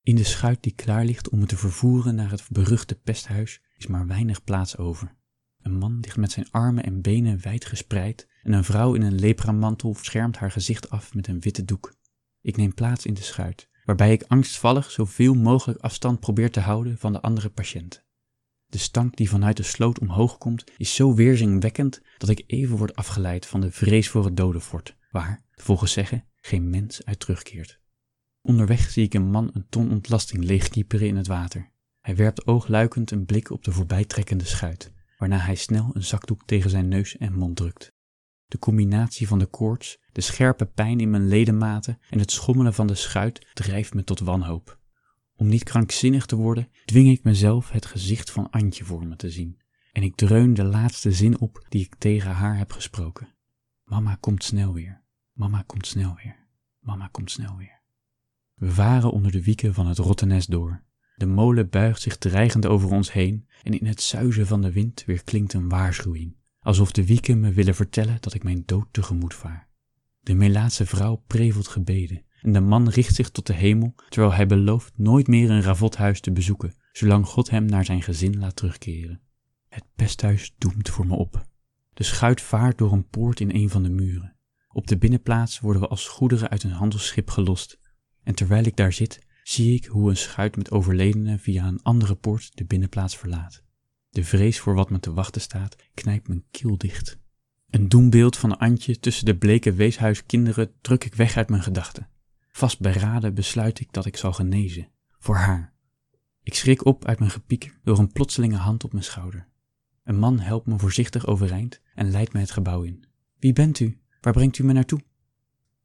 In 0.04 0.16
de 0.16 0.24
schuit 0.24 0.64
die 0.64 0.74
klaar 0.76 1.06
ligt 1.06 1.30
om 1.30 1.40
me 1.40 1.46
te 1.46 1.58
vervoeren 1.58 2.16
naar 2.16 2.32
het 2.32 2.48
beruchte 2.50 2.96
pesthuis 2.96 3.62
is 3.78 3.88
maar 3.88 4.08
weinig 4.08 4.44
plaats 4.44 4.78
over. 4.78 5.16
Een 5.62 5.78
man 5.78 6.00
ligt 6.00 6.18
met 6.18 6.32
zijn 6.32 6.52
armen 6.52 6.84
en 6.84 7.02
benen 7.02 7.42
wijd 7.42 7.66
gespreid 7.66 8.28
en 8.44 8.54
een 8.54 8.64
vrouw 8.64 8.94
in 8.94 9.02
een 9.02 9.20
lepramantel 9.20 9.96
schermt 9.96 10.38
haar 10.38 10.52
gezicht 10.52 10.90
af 10.90 11.14
met 11.14 11.28
een 11.28 11.40
witte 11.40 11.66
doek. 11.66 11.96
Ik 12.42 12.58
neem 12.58 12.74
plaats 12.74 13.06
in 13.06 13.14
de 13.14 13.22
schuit, 13.22 13.70
waarbij 13.86 14.12
ik 14.12 14.24
angstvallig 14.28 14.92
zoveel 14.92 15.34
mogelijk 15.34 15.80
afstand 15.80 16.20
probeer 16.20 16.52
te 16.52 16.60
houden 16.60 16.98
van 16.98 17.14
de 17.14 17.22
andere 17.22 17.50
patiënten. 17.50 18.04
De 18.68 18.78
stank 18.78 19.16
die 19.16 19.30
vanuit 19.30 19.58
de 19.58 19.64
sloot 19.64 20.00
omhoog 20.00 20.38
komt 20.38 20.64
is 20.78 20.96
zo 20.96 21.14
weerzingwekkend 21.14 22.02
dat 22.18 22.30
ik 22.30 22.44
even 22.48 22.78
word 22.78 22.96
afgeleid 22.96 23.46
van 23.46 23.62
de 23.62 23.72
vrees 23.72 24.10
voor 24.10 24.26
het 24.26 24.38
dodenfort, 24.38 24.96
waar, 25.10 25.44
volgens 25.52 25.92
zeggen, 25.92 26.26
geen 26.36 26.70
mens 26.70 27.06
uit 27.06 27.20
terugkeert. 27.20 27.81
Onderweg 28.42 28.90
zie 28.90 29.04
ik 29.04 29.14
een 29.14 29.30
man 29.30 29.50
een 29.54 29.66
ton 29.70 29.92
ontlasting 29.92 30.44
leegkieperen 30.44 31.08
in 31.08 31.16
het 31.16 31.28
water. 31.28 31.72
Hij 32.00 32.16
werpt 32.16 32.48
oogluikend 32.48 33.12
een 33.12 33.26
blik 33.26 33.50
op 33.50 33.64
de 33.64 33.72
voorbijtrekkende 33.72 34.46
schuit, 34.46 34.94
waarna 35.18 35.38
hij 35.38 35.56
snel 35.56 35.90
een 35.94 36.04
zakdoek 36.04 36.46
tegen 36.46 36.70
zijn 36.70 36.88
neus 36.88 37.18
en 37.18 37.34
mond 37.34 37.56
drukt. 37.56 37.94
De 38.46 38.60
combinatie 38.60 39.28
van 39.28 39.40
de 39.40 39.46
koorts, 39.46 40.00
de 40.12 40.22
scherpe 40.22 40.66
pijn 40.66 41.00
in 41.00 41.10
mijn 41.10 41.28
ledematen 41.28 42.00
en 42.10 42.20
het 42.20 42.32
schommelen 42.32 42.74
van 42.74 42.88
de 42.88 42.96
schuit 42.96 43.48
drijft 43.54 43.94
me 43.94 44.04
tot 44.04 44.20
wanhoop. 44.20 44.80
Om 45.36 45.48
niet 45.48 45.64
krankzinnig 45.64 46.26
te 46.26 46.36
worden, 46.36 46.70
dwing 46.86 47.10
ik 47.10 47.24
mezelf 47.24 47.70
het 47.72 47.86
gezicht 47.86 48.32
van 48.32 48.50
Antje 48.50 48.84
voor 48.84 49.08
me 49.08 49.16
te 49.16 49.30
zien. 49.30 49.62
En 49.92 50.04
ik 50.04 50.16
dreun 50.16 50.54
de 50.54 50.64
laatste 50.64 51.12
zin 51.12 51.40
op 51.40 51.66
die 51.70 51.86
ik 51.86 51.96
tegen 51.96 52.32
haar 52.32 52.58
heb 52.58 52.72
gesproken. 52.72 53.36
Mama 53.84 54.16
komt 54.16 54.44
snel 54.44 54.74
weer. 54.74 55.04
Mama 55.32 55.64
komt 55.66 55.88
snel 55.88 56.16
weer. 56.24 56.48
Mama 56.80 57.08
komt 57.08 57.32
snel 57.32 57.58
weer. 57.58 57.81
We 58.62 58.72
varen 58.72 59.12
onder 59.12 59.32
de 59.32 59.44
wieken 59.44 59.74
van 59.74 59.88
het 59.88 59.98
Rottenes 59.98 60.46
door. 60.46 60.84
De 61.16 61.26
molen 61.26 61.70
buigt 61.70 62.02
zich 62.02 62.18
dreigend 62.18 62.66
over 62.66 62.92
ons 62.92 63.12
heen 63.12 63.48
en 63.64 63.80
in 63.80 63.86
het 63.86 64.02
zuizen 64.02 64.48
van 64.48 64.62
de 64.62 64.72
wind 64.72 65.04
weer 65.06 65.24
klinkt 65.24 65.54
een 65.54 65.70
waarschuwing, 65.70 66.36
alsof 66.60 66.92
de 66.92 67.06
wieken 67.06 67.40
me 67.40 67.52
willen 67.52 67.76
vertellen 67.76 68.18
dat 68.20 68.34
ik 68.34 68.44
mijn 68.44 68.64
dood 68.66 68.88
tegemoet 68.92 69.34
vaar. 69.34 69.70
De 70.20 70.34
Melaatse 70.34 70.86
vrouw 70.86 71.24
prevelt 71.28 71.68
gebeden 71.68 72.24
en 72.42 72.54
de 72.54 72.60
man 72.60 72.90
richt 72.90 73.16
zich 73.16 73.30
tot 73.30 73.48
de 73.48 73.54
hemel 73.54 73.96
terwijl 74.10 74.34
hij 74.34 74.48
belooft 74.48 74.98
nooit 74.98 75.28
meer 75.28 75.50
een 75.50 75.62
ravothuis 75.62 76.22
te 76.22 76.32
bezoeken, 76.32 76.76
zolang 76.92 77.26
God 77.26 77.50
hem 77.50 77.66
naar 77.66 77.86
zijn 77.86 78.02
gezin 78.02 78.40
laat 78.40 78.56
terugkeren. 78.56 79.22
Het 79.68 79.86
pesthuis 79.96 80.54
doemt 80.58 80.90
voor 80.90 81.08
me 81.08 81.16
op. 81.16 81.46
De 81.94 82.04
schuit 82.04 82.42
vaart 82.42 82.78
door 82.78 82.92
een 82.92 83.08
poort 83.08 83.40
in 83.40 83.56
een 83.56 83.70
van 83.70 83.84
de 83.84 83.90
muren. 83.90 84.36
Op 84.68 84.88
de 84.88 84.98
binnenplaats 84.98 85.60
worden 85.60 85.82
we 85.82 85.88
als 85.88 86.08
goederen 86.08 86.50
uit 86.50 86.64
een 86.64 86.72
handelsschip 86.72 87.30
gelost. 87.30 87.81
En 88.24 88.36
terwijl 88.36 88.66
ik 88.66 88.76
daar 88.76 88.94
zit, 88.94 89.20
zie 89.44 89.76
ik 89.76 89.86
hoe 89.86 90.10
een 90.10 90.18
schuit 90.18 90.56
met 90.56 90.72
overledenen 90.72 91.40
via 91.40 91.68
een 91.68 91.84
andere 91.84 92.16
poort 92.16 92.52
de 92.58 92.66
binnenplaats 92.66 93.18
verlaat. 93.18 93.64
De 94.10 94.24
vrees 94.24 94.60
voor 94.60 94.74
wat 94.76 94.90
me 94.90 95.00
te 95.00 95.14
wachten 95.14 95.42
staat 95.42 95.76
knijpt 95.94 96.28
mijn 96.28 96.44
keel 96.52 96.78
dicht. 96.78 97.20
Een 97.70 97.90
doembeeld 97.90 98.38
van 98.38 98.58
Antje 98.58 99.00
tussen 99.00 99.26
de 99.26 99.38
bleke 99.38 99.74
weeshuiskinderen 99.74 100.72
druk 100.82 101.04
ik 101.04 101.16
weg 101.16 101.38
uit 101.38 101.50
mijn 101.50 101.64
gedachten. 101.64 102.10
Vastberaden 102.52 103.34
besluit 103.34 103.80
ik 103.80 103.94
dat 103.94 104.06
ik 104.06 104.18
zal 104.18 104.34
genezen. 104.34 104.90
Voor 105.20 105.36
haar. 105.36 105.74
Ik 106.44 106.54
schrik 106.54 106.86
op 106.86 107.06
uit 107.06 107.20
mijn 107.20 107.32
gepieker 107.32 107.80
door 107.84 108.00
een 108.00 108.12
plotselinge 108.12 108.56
hand 108.56 108.84
op 108.84 108.92
mijn 108.92 109.04
schouder. 109.04 109.48
Een 110.04 110.20
man 110.20 110.40
helpt 110.40 110.68
me 110.68 110.78
voorzichtig 110.78 111.26
overeind 111.26 111.82
en 111.96 112.12
leidt 112.12 112.34
me 112.34 112.40
het 112.40 112.52
gebouw 112.52 112.82
in. 112.82 113.06
Wie 113.40 113.54
bent 113.54 113.80
u? 113.80 114.00
Waar 114.22 114.34
brengt 114.34 114.58
u 114.58 114.64
me 114.64 114.74
naartoe? 114.74 115.02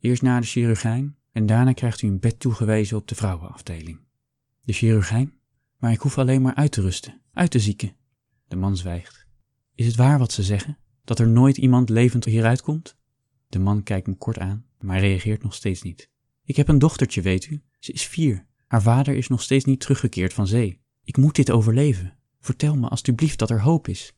Eerst 0.01 0.23
naar 0.23 0.41
de 0.41 0.47
chirurgijn 0.47 1.17
en 1.37 1.47
daarna 1.47 1.73
krijgt 1.73 2.03
u 2.03 2.07
een 2.07 2.19
bed 2.19 2.41
toegewezen 2.41 2.97
op 2.97 3.09
de 3.09 3.15
vrouwenafdeling. 3.15 3.99
De 4.63 4.73
chirurgijn? 4.73 5.33
Maar 5.77 5.93
ik 5.93 6.01
hoef 6.01 6.19
alleen 6.19 6.43
maar 6.43 6.55
uit 6.55 6.73
te 6.73 6.81
rusten, 6.81 7.21
uit 7.33 7.51
te 7.51 7.61
zieken. 7.61 7.97
De 8.49 8.57
man 8.57 8.77
zwijgt. 8.77 9.27
Is 9.75 9.87
het 9.87 9.97
waar 9.97 10.19
wat 10.19 10.33
ze 10.33 10.43
zeggen? 10.43 10.79
Dat 11.05 11.19
er 11.19 11.29
nooit 11.29 11.57
iemand 11.57 11.89
levend 11.89 12.25
hieruit 12.25 12.63
komt? 12.63 12.97
De 13.49 13.59
man 13.59 13.83
kijkt 13.83 14.07
me 14.07 14.15
kort 14.15 14.39
aan, 14.39 14.65
maar 14.81 15.01
reageert 15.01 15.43
nog 15.43 15.55
steeds 15.55 15.83
niet. 15.83 16.11
Ik 16.45 16.57
heb 16.57 16.69
een 16.69 16.79
dochtertje, 16.79 17.23
weet 17.23 17.47
u. 17.51 17.63
Ze 17.79 17.93
is 17.93 18.07
vier. 18.07 18.47
Haar 18.67 18.83
vader 18.83 19.15
is 19.15 19.29
nog 19.29 19.43
steeds 19.43 19.65
niet 19.65 19.81
teruggekeerd 19.81 20.33
van 20.33 20.47
zee. 20.47 20.81
Ik 21.05 21.17
moet 21.17 21.37
dit 21.37 21.51
overleven. 21.51 22.19
Vertel 22.41 22.77
me 22.77 22.89
alstublieft 22.89 23.39
dat 23.39 23.51
er 23.51 23.61
hoop 23.61 23.89
is. 23.89 24.15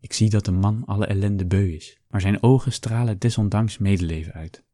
Ik 0.00 0.12
zie 0.12 0.30
dat 0.30 0.44
de 0.44 0.52
man 0.52 0.84
alle 0.84 1.06
ellende 1.06 1.46
beu 1.46 1.74
is, 1.74 1.98
maar 2.08 2.20
zijn 2.20 2.42
ogen 2.42 2.72
stralen 2.72 3.18
desondanks 3.18 3.78
medeleven 3.78 4.32
uit. 4.32 4.64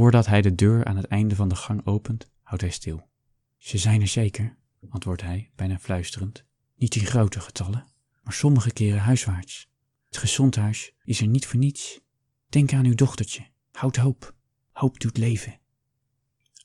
Voordat 0.00 0.26
hij 0.26 0.42
de 0.42 0.54
deur 0.54 0.84
aan 0.84 0.96
het 0.96 1.06
einde 1.06 1.34
van 1.34 1.48
de 1.48 1.54
gang 1.54 1.86
opent, 1.86 2.30
houdt 2.42 2.62
hij 2.62 2.70
stil. 2.70 3.08
Ze 3.56 3.78
zijn 3.78 4.00
er 4.00 4.06
zeker, 4.06 4.56
antwoordt 4.88 5.22
hij, 5.22 5.50
bijna 5.54 5.78
fluisterend. 5.78 6.44
Niet 6.76 6.94
in 6.94 7.04
grote 7.04 7.40
getallen, 7.40 7.86
maar 8.22 8.32
sommige 8.32 8.72
keren 8.72 9.00
huiswaarts. 9.00 9.70
Het 10.06 10.16
gezondhuis 10.16 10.92
is 11.04 11.20
er 11.20 11.26
niet 11.26 11.46
voor 11.46 11.58
niets. 11.58 12.00
Denk 12.48 12.72
aan 12.72 12.84
uw 12.84 12.94
dochtertje. 12.94 13.46
Houd 13.70 13.96
hoop. 13.96 14.34
Hoop 14.72 15.00
doet 15.00 15.16
leven. 15.16 15.58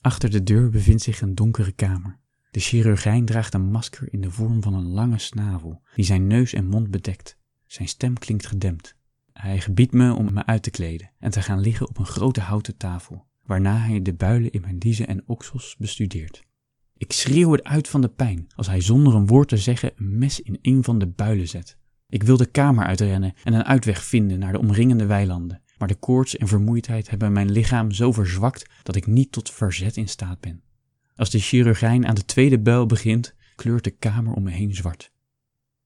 Achter 0.00 0.30
de 0.30 0.42
deur 0.42 0.70
bevindt 0.70 1.02
zich 1.02 1.20
een 1.20 1.34
donkere 1.34 1.72
kamer. 1.72 2.18
De 2.50 2.60
chirurgijn 2.60 3.24
draagt 3.24 3.54
een 3.54 3.70
masker 3.70 4.12
in 4.12 4.20
de 4.20 4.30
vorm 4.30 4.62
van 4.62 4.74
een 4.74 4.88
lange 4.88 5.18
snavel, 5.18 5.82
die 5.94 6.04
zijn 6.04 6.26
neus 6.26 6.52
en 6.52 6.66
mond 6.66 6.90
bedekt. 6.90 7.38
Zijn 7.66 7.88
stem 7.88 8.18
klinkt 8.18 8.46
gedempt. 8.46 8.95
Hij 9.36 9.60
gebiedt 9.60 9.92
me 9.92 10.14
om 10.14 10.32
me 10.32 10.46
uit 10.46 10.62
te 10.62 10.70
kleden 10.70 11.10
en 11.18 11.30
te 11.30 11.42
gaan 11.42 11.60
liggen 11.60 11.88
op 11.88 11.98
een 11.98 12.06
grote 12.06 12.40
houten 12.40 12.76
tafel, 12.76 13.26
waarna 13.42 13.76
hij 13.76 14.02
de 14.02 14.14
builen 14.14 14.50
in 14.50 14.60
mijn 14.60 14.78
diezen 14.78 15.06
en 15.06 15.22
oksels 15.26 15.76
bestudeert. 15.78 16.42
Ik 16.96 17.12
schreeuw 17.12 17.52
het 17.52 17.64
uit 17.64 17.88
van 17.88 18.00
de 18.00 18.08
pijn 18.08 18.46
als 18.54 18.66
hij 18.66 18.80
zonder 18.80 19.14
een 19.14 19.26
woord 19.26 19.48
te 19.48 19.56
zeggen 19.56 19.92
een 19.96 20.18
mes 20.18 20.40
in 20.40 20.58
een 20.62 20.84
van 20.84 20.98
de 20.98 21.06
builen 21.06 21.48
zet. 21.48 21.78
Ik 22.08 22.22
wil 22.22 22.36
de 22.36 22.46
kamer 22.46 22.84
uitrennen 22.84 23.34
en 23.44 23.52
een 23.52 23.64
uitweg 23.64 24.04
vinden 24.04 24.38
naar 24.38 24.52
de 24.52 24.58
omringende 24.58 25.06
weilanden, 25.06 25.62
maar 25.78 25.88
de 25.88 25.94
koorts 25.94 26.36
en 26.36 26.48
vermoeidheid 26.48 27.10
hebben 27.10 27.32
mijn 27.32 27.50
lichaam 27.50 27.90
zo 27.90 28.12
verzwakt 28.12 28.70
dat 28.82 28.96
ik 28.96 29.06
niet 29.06 29.32
tot 29.32 29.50
verzet 29.50 29.96
in 29.96 30.08
staat 30.08 30.40
ben. 30.40 30.62
Als 31.14 31.30
de 31.30 31.38
chirurgijn 31.38 32.06
aan 32.06 32.14
de 32.14 32.24
tweede 32.24 32.58
buil 32.58 32.86
begint, 32.86 33.34
kleurt 33.54 33.84
de 33.84 33.90
kamer 33.90 34.32
om 34.32 34.42
me 34.42 34.50
heen 34.50 34.74
zwart. 34.74 35.12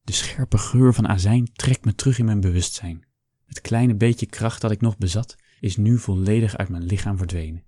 De 0.02 0.12
scherpe 0.12 0.58
geur 0.58 0.94
van 0.94 1.08
azijn 1.08 1.52
trekt 1.52 1.84
me 1.84 1.94
terug 1.94 2.18
in 2.18 2.24
mijn 2.24 2.40
bewustzijn. 2.40 3.08
Het 3.50 3.60
kleine 3.60 3.94
beetje 3.94 4.26
kracht 4.26 4.60
dat 4.60 4.70
ik 4.70 4.80
nog 4.80 4.98
bezat, 4.98 5.36
is 5.60 5.76
nu 5.76 5.98
volledig 5.98 6.56
uit 6.56 6.68
mijn 6.68 6.82
lichaam 6.82 7.16
verdwenen. 7.16 7.64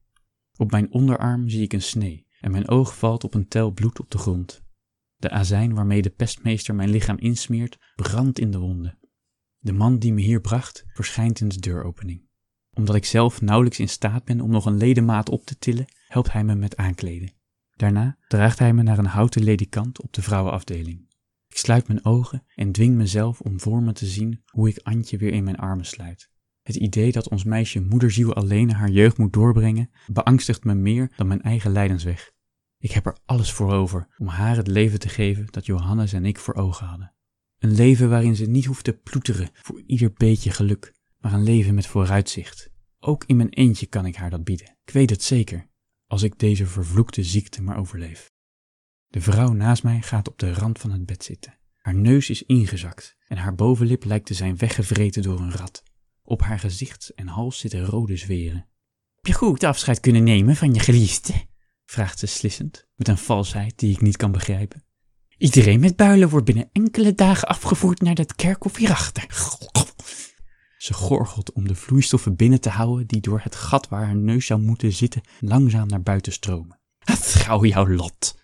Op 0.56 0.70
mijn 0.70 0.92
onderarm 0.92 1.48
zie 1.48 1.62
ik 1.62 1.72
een 1.72 1.82
snee 1.82 2.26
en 2.40 2.50
mijn 2.50 2.68
oog 2.68 2.98
valt 2.98 3.24
op 3.24 3.34
een 3.34 3.48
tel 3.48 3.70
bloed 3.70 4.00
op 4.00 4.10
de 4.10 4.18
grond. 4.18 4.62
De 5.16 5.30
azijn 5.30 5.74
waarmee 5.74 6.02
de 6.02 6.10
pestmeester 6.10 6.74
mijn 6.74 6.90
lichaam 6.90 7.18
insmeert, 7.18 7.78
brandt 7.94 8.38
in 8.38 8.50
de 8.50 8.58
wonden. 8.58 8.98
De 9.58 9.72
man 9.72 9.98
die 9.98 10.12
me 10.12 10.20
hier 10.20 10.40
bracht, 10.40 10.84
verschijnt 10.86 11.40
in 11.40 11.48
de 11.48 11.60
deuropening. 11.60 12.28
Omdat 12.72 12.94
ik 12.94 13.04
zelf 13.04 13.40
nauwelijks 13.40 13.78
in 13.78 13.88
staat 13.88 14.24
ben 14.24 14.40
om 14.40 14.50
nog 14.50 14.66
een 14.66 14.76
ledemaat 14.76 15.28
op 15.28 15.44
te 15.44 15.58
tillen, 15.58 15.86
helpt 16.06 16.32
hij 16.32 16.44
me 16.44 16.54
met 16.54 16.76
aankleden. 16.76 17.32
Daarna 17.76 18.16
draagt 18.28 18.58
hij 18.58 18.72
me 18.72 18.82
naar 18.82 18.98
een 18.98 19.06
houten 19.06 19.42
ledikant 19.42 20.02
op 20.02 20.12
de 20.12 20.22
vrouwenafdeling. 20.22 21.11
Ik 21.52 21.58
sluit 21.58 21.88
mijn 21.88 22.04
ogen 22.04 22.46
en 22.54 22.72
dwing 22.72 22.94
mezelf 22.94 23.40
om 23.40 23.60
voor 23.60 23.82
me 23.82 23.92
te 23.92 24.06
zien 24.06 24.42
hoe 24.46 24.68
ik 24.68 24.78
Antje 24.82 25.16
weer 25.16 25.32
in 25.32 25.44
mijn 25.44 25.56
armen 25.56 25.86
sluit. 25.86 26.30
Het 26.62 26.76
idee 26.76 27.12
dat 27.12 27.28
ons 27.28 27.44
meisje 27.44 27.80
moederziel 27.80 28.34
alleen 28.34 28.72
haar 28.72 28.90
jeugd 28.90 29.18
moet 29.18 29.32
doorbrengen, 29.32 29.90
beangstigt 30.06 30.64
me 30.64 30.74
meer 30.74 31.12
dan 31.16 31.26
mijn 31.26 31.42
eigen 31.42 31.72
lijdensweg. 31.72 32.32
Ik 32.78 32.90
heb 32.90 33.06
er 33.06 33.16
alles 33.24 33.52
voor 33.52 33.72
over 33.72 34.08
om 34.18 34.26
haar 34.26 34.56
het 34.56 34.66
leven 34.66 34.98
te 34.98 35.08
geven 35.08 35.46
dat 35.50 35.66
Johannes 35.66 36.12
en 36.12 36.24
ik 36.24 36.38
voor 36.38 36.54
ogen 36.54 36.86
hadden. 36.86 37.14
Een 37.58 37.74
leven 37.74 38.08
waarin 38.08 38.36
ze 38.36 38.46
niet 38.46 38.64
hoeft 38.64 38.84
te 38.84 38.92
ploeteren 38.92 39.50
voor 39.52 39.82
ieder 39.86 40.12
beetje 40.12 40.50
geluk, 40.50 40.94
maar 41.18 41.32
een 41.32 41.42
leven 41.42 41.74
met 41.74 41.86
vooruitzicht. 41.86 42.70
Ook 43.00 43.24
in 43.24 43.36
mijn 43.36 43.52
eentje 43.52 43.86
kan 43.86 44.06
ik 44.06 44.16
haar 44.16 44.30
dat 44.30 44.44
bieden. 44.44 44.76
Ik 44.84 44.92
weet 44.92 45.10
het 45.10 45.22
zeker, 45.22 45.68
als 46.06 46.22
ik 46.22 46.38
deze 46.38 46.66
vervloekte 46.66 47.22
ziekte 47.22 47.62
maar 47.62 47.78
overleef. 47.78 48.31
De 49.12 49.20
vrouw 49.20 49.52
naast 49.52 49.82
mij 49.82 50.02
gaat 50.02 50.28
op 50.28 50.38
de 50.38 50.52
rand 50.52 50.78
van 50.78 50.90
het 50.90 51.06
bed 51.06 51.24
zitten. 51.24 51.58
Haar 51.76 51.94
neus 51.94 52.30
is 52.30 52.42
ingezakt 52.42 53.16
en 53.28 53.36
haar 53.36 53.54
bovenlip 53.54 54.04
lijkt 54.04 54.26
te 54.26 54.34
zijn 54.34 54.56
weggevreten 54.56 55.22
door 55.22 55.40
een 55.40 55.52
rat. 55.52 55.82
Op 56.22 56.42
haar 56.42 56.58
gezicht 56.58 57.12
en 57.14 57.26
hals 57.26 57.58
zitten 57.58 57.84
rode 57.84 58.16
zweren. 58.16 58.68
Heb 59.14 59.26
je 59.26 59.32
goed 59.32 59.64
afscheid 59.64 60.00
kunnen 60.00 60.24
nemen 60.24 60.56
van 60.56 60.74
je 60.74 60.80
geliefde? 60.80 61.32
vraagt 61.84 62.18
ze 62.18 62.26
slissend, 62.26 62.86
met 62.94 63.08
een 63.08 63.18
valsheid 63.18 63.78
die 63.78 63.92
ik 63.92 64.00
niet 64.00 64.16
kan 64.16 64.32
begrijpen. 64.32 64.84
Iedereen 65.36 65.80
met 65.80 65.96
builen 65.96 66.28
wordt 66.28 66.46
binnen 66.46 66.68
enkele 66.72 67.14
dagen 67.14 67.48
afgevoerd 67.48 68.00
naar 68.00 68.14
dat 68.14 68.34
kerkhof 68.34 68.76
hierachter. 68.76 69.26
Ze 70.76 70.94
gorgelt 70.94 71.52
om 71.52 71.68
de 71.68 71.74
vloeistoffen 71.74 72.36
binnen 72.36 72.60
te 72.60 72.70
houden 72.70 73.06
die 73.06 73.20
door 73.20 73.40
het 73.42 73.54
gat 73.54 73.88
waar 73.88 74.04
haar 74.04 74.16
neus 74.16 74.46
zou 74.46 74.60
moeten 74.60 74.92
zitten 74.92 75.22
langzaam 75.40 75.86
naar 75.86 76.02
buiten 76.02 76.32
stromen. 76.32 76.80
Het 76.98 77.24
gauw 77.24 77.64
jouw 77.64 77.88
lot. 77.88 78.40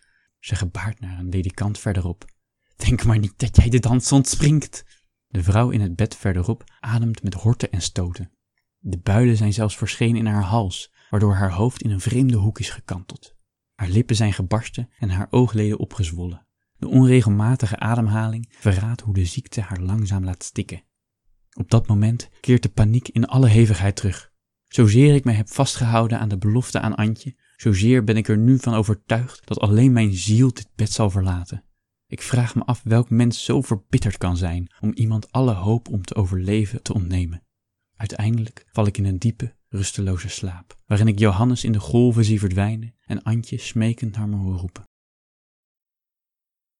Ze 0.48 0.54
gebaart 0.54 1.00
naar 1.00 1.18
een 1.18 1.28
ledikant 1.28 1.78
verderop. 1.78 2.24
Denk 2.76 3.04
maar 3.04 3.18
niet 3.18 3.38
dat 3.38 3.56
jij 3.56 3.68
de 3.68 3.78
dans 3.78 4.12
ontspringt. 4.12 4.84
De 5.26 5.42
vrouw 5.42 5.70
in 5.70 5.80
het 5.80 5.96
bed 5.96 6.16
verderop 6.16 6.64
ademt 6.80 7.22
met 7.22 7.34
horten 7.34 7.70
en 7.70 7.82
stoten. 7.82 8.30
De 8.78 8.98
builen 8.98 9.36
zijn 9.36 9.52
zelfs 9.52 9.76
verschenen 9.76 10.16
in 10.16 10.26
haar 10.26 10.42
hals, 10.42 10.92
waardoor 11.10 11.34
haar 11.34 11.52
hoofd 11.52 11.82
in 11.82 11.90
een 11.90 12.00
vreemde 12.00 12.36
hoek 12.36 12.58
is 12.58 12.70
gekanteld. 12.70 13.36
Haar 13.74 13.88
lippen 13.88 14.16
zijn 14.16 14.32
gebarsten 14.32 14.90
en 14.98 15.10
haar 15.10 15.26
oogleden 15.30 15.78
opgezwollen. 15.78 16.46
De 16.76 16.88
onregelmatige 16.88 17.78
ademhaling 17.78 18.48
verraadt 18.50 19.00
hoe 19.00 19.14
de 19.14 19.24
ziekte 19.24 19.60
haar 19.60 19.80
langzaam 19.80 20.24
laat 20.24 20.44
stikken. 20.44 20.82
Op 21.52 21.70
dat 21.70 21.86
moment 21.86 22.28
keert 22.40 22.62
de 22.62 22.68
paniek 22.68 23.08
in 23.08 23.26
alle 23.26 23.48
hevigheid 23.48 23.96
terug. 23.96 24.32
Zozeer 24.68 25.14
ik 25.14 25.24
mij 25.24 25.34
heb 25.34 25.48
vastgehouden 25.48 26.18
aan 26.18 26.28
de 26.28 26.38
belofte 26.38 26.80
aan 26.80 26.94
Antje, 26.94 27.36
zozeer 27.60 28.04
ben 28.04 28.16
ik 28.16 28.28
er 28.28 28.38
nu 28.38 28.58
van 28.58 28.74
overtuigd 28.74 29.46
dat 29.46 29.60
alleen 29.60 29.92
mijn 29.92 30.12
ziel 30.12 30.52
dit 30.52 30.68
bed 30.74 30.92
zal 30.92 31.10
verlaten. 31.10 31.64
Ik 32.06 32.22
vraag 32.22 32.54
me 32.54 32.64
af 32.64 32.82
welk 32.84 33.10
mens 33.10 33.44
zo 33.44 33.62
verbitterd 33.62 34.18
kan 34.18 34.36
zijn 34.36 34.72
om 34.80 34.92
iemand 34.92 35.32
alle 35.32 35.52
hoop 35.52 35.88
om 35.88 36.02
te 36.02 36.14
overleven 36.14 36.82
te 36.82 36.94
ontnemen. 36.94 37.42
Uiteindelijk 37.96 38.66
val 38.72 38.86
ik 38.86 38.98
in 38.98 39.04
een 39.04 39.18
diepe, 39.18 39.56
rusteloze 39.68 40.28
slaap, 40.28 40.76
waarin 40.86 41.08
ik 41.08 41.18
Johannes 41.18 41.64
in 41.64 41.72
de 41.72 41.80
golven 41.80 42.24
zie 42.24 42.38
verdwijnen 42.38 42.94
en 43.04 43.22
Antje 43.22 43.58
smekend 43.58 44.16
naar 44.16 44.28
me 44.28 44.36
hoor 44.36 44.56
roepen. 44.56 44.84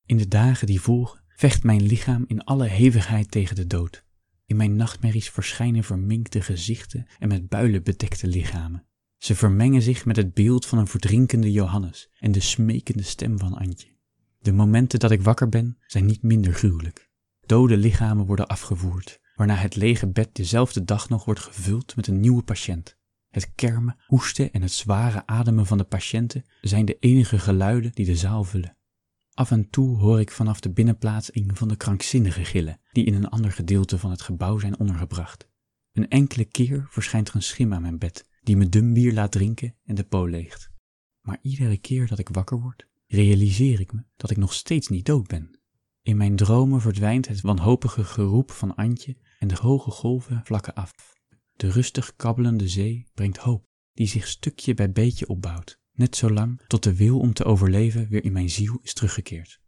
In 0.06 0.16
de 0.16 0.28
dagen 0.28 0.66
die 0.66 0.80
volgen 0.80 1.25
vecht 1.28 1.62
mijn 1.62 1.82
lichaam 1.82 2.25
in 2.26 2.44
alle 2.44 2.66
hevigheid 2.66 3.30
tegen 3.30 3.56
de 3.56 3.66
dood. 3.66 4.04
In 4.47 4.56
mijn 4.56 4.76
nachtmerries 4.76 5.30
verschijnen 5.30 5.85
verminkte 5.85 6.40
gezichten 6.40 7.06
en 7.18 7.28
met 7.28 7.49
builen 7.49 7.82
bedekte 7.82 8.26
lichamen. 8.26 8.87
Ze 9.19 9.35
vermengen 9.35 9.83
zich 9.83 10.05
met 10.05 10.17
het 10.17 10.35
beeld 10.35 10.67
van 10.67 10.79
een 10.79 10.87
verdrinkende 10.87 11.53
Johannes 11.53 12.11
en 12.19 12.33
de 12.33 12.41
smekende 12.41 13.03
stem 13.03 13.39
van 13.39 13.55
Antje. 13.55 13.97
De 14.39 14.53
momenten 14.53 14.99
dat 14.99 15.11
ik 15.11 15.23
wakker 15.23 15.49
ben 15.49 15.79
zijn 15.87 16.07
niet 16.07 16.23
minder 16.23 16.53
gruwelijk. 16.53 17.11
Dode 17.47 17.77
lichamen 17.77 18.27
worden 18.27 18.47
afgevoerd, 18.47 19.21
waarna 19.35 19.55
het 19.55 19.77
lege 19.77 20.07
bed 20.07 20.35
dezelfde 20.35 20.85
dag 20.85 21.09
nog 21.09 21.25
wordt 21.25 21.41
gevuld 21.41 21.97
met 21.97 22.07
een 22.07 22.21
nieuwe 22.21 22.43
patiënt. 22.43 22.97
Het 23.29 23.55
kermen, 23.55 23.97
hoesten 24.07 24.53
en 24.53 24.63
het 24.63 24.73
zware 24.73 25.27
ademen 25.27 25.67
van 25.67 25.79
de 25.79 25.85
patiënten 25.85 26.45
zijn 26.61 26.85
de 26.85 26.97
enige 26.99 27.39
geluiden 27.39 27.93
die 27.95 28.07
de 28.07 28.17
zaal 28.17 28.45
vullen. 28.45 28.77
Af 29.35 29.51
en 29.51 29.71
toe 29.71 29.97
hoor 29.97 30.21
ik 30.21 30.31
vanaf 30.31 30.61
de 30.61 30.71
binnenplaats 30.71 31.35
een 31.35 31.51
van 31.55 31.69
de 31.69 31.77
krankzinnige 31.77 32.45
gillen 32.45 32.81
die 32.93 33.05
in 33.05 33.15
een 33.15 33.29
ander 33.29 33.53
gedeelte 33.53 33.99
van 33.99 34.11
het 34.11 34.23
gebouw 34.23 34.59
zijn 34.59 34.79
ondergebracht. 34.79 35.49
Een 35.93 36.09
enkele 36.09 36.45
keer 36.45 36.87
verschijnt 36.91 37.29
er 37.29 37.35
een 37.35 37.43
schim 37.43 37.75
aan 37.75 37.83
mijn 37.83 37.99
bed 37.99 38.27
die 38.49 38.57
me 38.57 38.69
dun 38.69 38.93
bier 38.93 39.12
laat 39.12 39.33
drinken 39.33 39.75
en 39.85 39.95
de 39.95 40.05
po 40.05 40.26
leegt. 40.26 40.71
Maar 41.21 41.38
iedere 41.43 41.78
keer 41.78 42.07
dat 42.07 42.19
ik 42.19 42.28
wakker 42.28 42.61
word, 42.61 42.87
realiseer 43.07 43.81
ik 43.81 43.93
me 43.93 44.05
dat 44.17 44.31
ik 44.31 44.37
nog 44.37 44.52
steeds 44.52 44.88
niet 44.88 45.07
dood 45.07 45.26
ben. 45.26 45.61
In 46.02 46.17
mijn 46.17 46.37
dromen 46.37 46.81
verdwijnt 46.81 47.28
het 47.28 47.40
wanhopige 47.40 48.05
geroep 48.05 48.50
van 48.50 48.75
Antje 48.75 49.17
en 49.38 49.49
de 49.49 49.57
hoge 49.61 49.90
golven 49.90 50.40
vlakken 50.45 50.75
af. 50.75 50.93
De 51.52 51.71
rustig 51.71 52.17
kabbelende 52.17 52.69
zee 52.69 53.07
brengt 53.14 53.37
hoop, 53.37 53.64
die 53.93 54.07
zich 54.07 54.26
stukje 54.26 54.75
bij 54.75 54.93
beetje 54.93 55.28
opbouwt, 55.28 55.80
net 55.93 56.17
zolang 56.17 56.61
tot 56.67 56.82
de 56.82 56.95
wil 56.97 57.19
om 57.19 57.32
te 57.32 57.45
overleven 57.45 58.08
weer 58.08 58.25
in 58.25 58.32
mijn 58.32 58.50
ziel 58.50 58.78
is 58.82 58.95
teruggekeerd. 58.95 59.61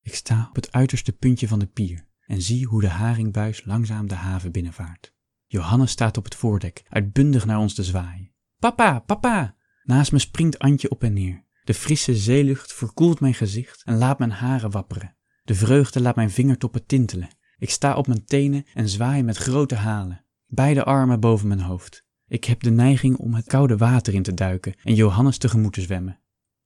Ik 0.00 0.14
sta 0.14 0.46
op 0.48 0.54
het 0.54 0.72
uiterste 0.72 1.12
puntje 1.12 1.48
van 1.48 1.58
de 1.58 1.66
pier 1.66 2.06
en 2.20 2.42
zie 2.42 2.66
hoe 2.66 2.80
de 2.80 2.88
haringbuis 2.88 3.64
langzaam 3.64 4.06
de 4.06 4.14
haven 4.14 4.52
binnenvaart. 4.52 5.16
Johannes 5.50 5.90
staat 5.90 6.16
op 6.16 6.24
het 6.24 6.34
voordek, 6.34 6.82
uitbundig 6.88 7.46
naar 7.46 7.58
ons 7.58 7.74
te 7.74 7.84
zwaaien. 7.84 8.32
Papa, 8.58 8.98
papa! 8.98 9.56
Naast 9.84 10.12
me 10.12 10.18
springt 10.18 10.58
Antje 10.58 10.90
op 10.90 11.02
en 11.02 11.12
neer. 11.12 11.44
De 11.64 11.74
frisse 11.74 12.16
zeelucht 12.16 12.72
verkoelt 12.72 13.20
mijn 13.20 13.34
gezicht 13.34 13.82
en 13.84 13.96
laat 13.96 14.18
mijn 14.18 14.30
haren 14.30 14.70
wapperen. 14.70 15.16
De 15.44 15.54
vreugde 15.54 16.00
laat 16.00 16.16
mijn 16.16 16.30
vingertoppen 16.30 16.86
tintelen. 16.86 17.28
Ik 17.58 17.70
sta 17.70 17.94
op 17.94 18.06
mijn 18.06 18.24
tenen 18.24 18.64
en 18.74 18.88
zwaai 18.88 19.22
met 19.22 19.36
grote 19.36 19.74
halen, 19.74 20.24
beide 20.46 20.84
armen 20.84 21.20
boven 21.20 21.48
mijn 21.48 21.60
hoofd. 21.60 22.06
Ik 22.26 22.44
heb 22.44 22.60
de 22.60 22.70
neiging 22.70 23.16
om 23.16 23.34
het 23.34 23.46
koude 23.46 23.76
water 23.76 24.14
in 24.14 24.22
te 24.22 24.34
duiken 24.34 24.74
en 24.82 24.94
Johannes 24.94 25.38
tegemoet 25.38 25.72
te 25.72 25.80
zwemmen. 25.80 26.20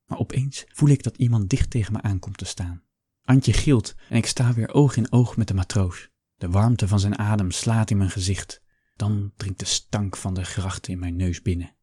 Maar 0.07 0.19
opeens 0.19 0.65
voel 0.67 0.89
ik 0.89 1.03
dat 1.03 1.17
iemand 1.17 1.51
dicht 1.51 1.71
tegen 1.71 1.93
me 1.93 2.03
aankomt 2.03 2.39
te 2.39 2.45
staan. 2.45 2.83
Antje 3.25 3.53
gilt 3.53 3.95
en 4.09 4.17
ik 4.17 4.27
sta 4.27 4.53
weer 4.53 4.75
oog 4.75 4.97
in 4.97 5.13
oog 5.13 5.37
met 5.37 5.49
de 5.49 5.55
matroos. 5.55 6.09
De 6.37 6.49
warmte 6.49 6.89
van 6.89 7.01
zijn 7.01 7.19
adem 7.19 7.51
slaat 7.51 7.91
in 7.91 7.97
mijn 7.97 8.11
gezicht. 8.11 8.63
Dan 8.97 9.33
dringt 9.37 9.59
de 9.59 9.65
stank 9.65 10.17
van 10.17 10.35
de 10.35 10.45
grachten 10.45 10.93
in 10.93 10.99
mijn 10.99 11.17
neus 11.17 11.43
binnen. 11.43 11.77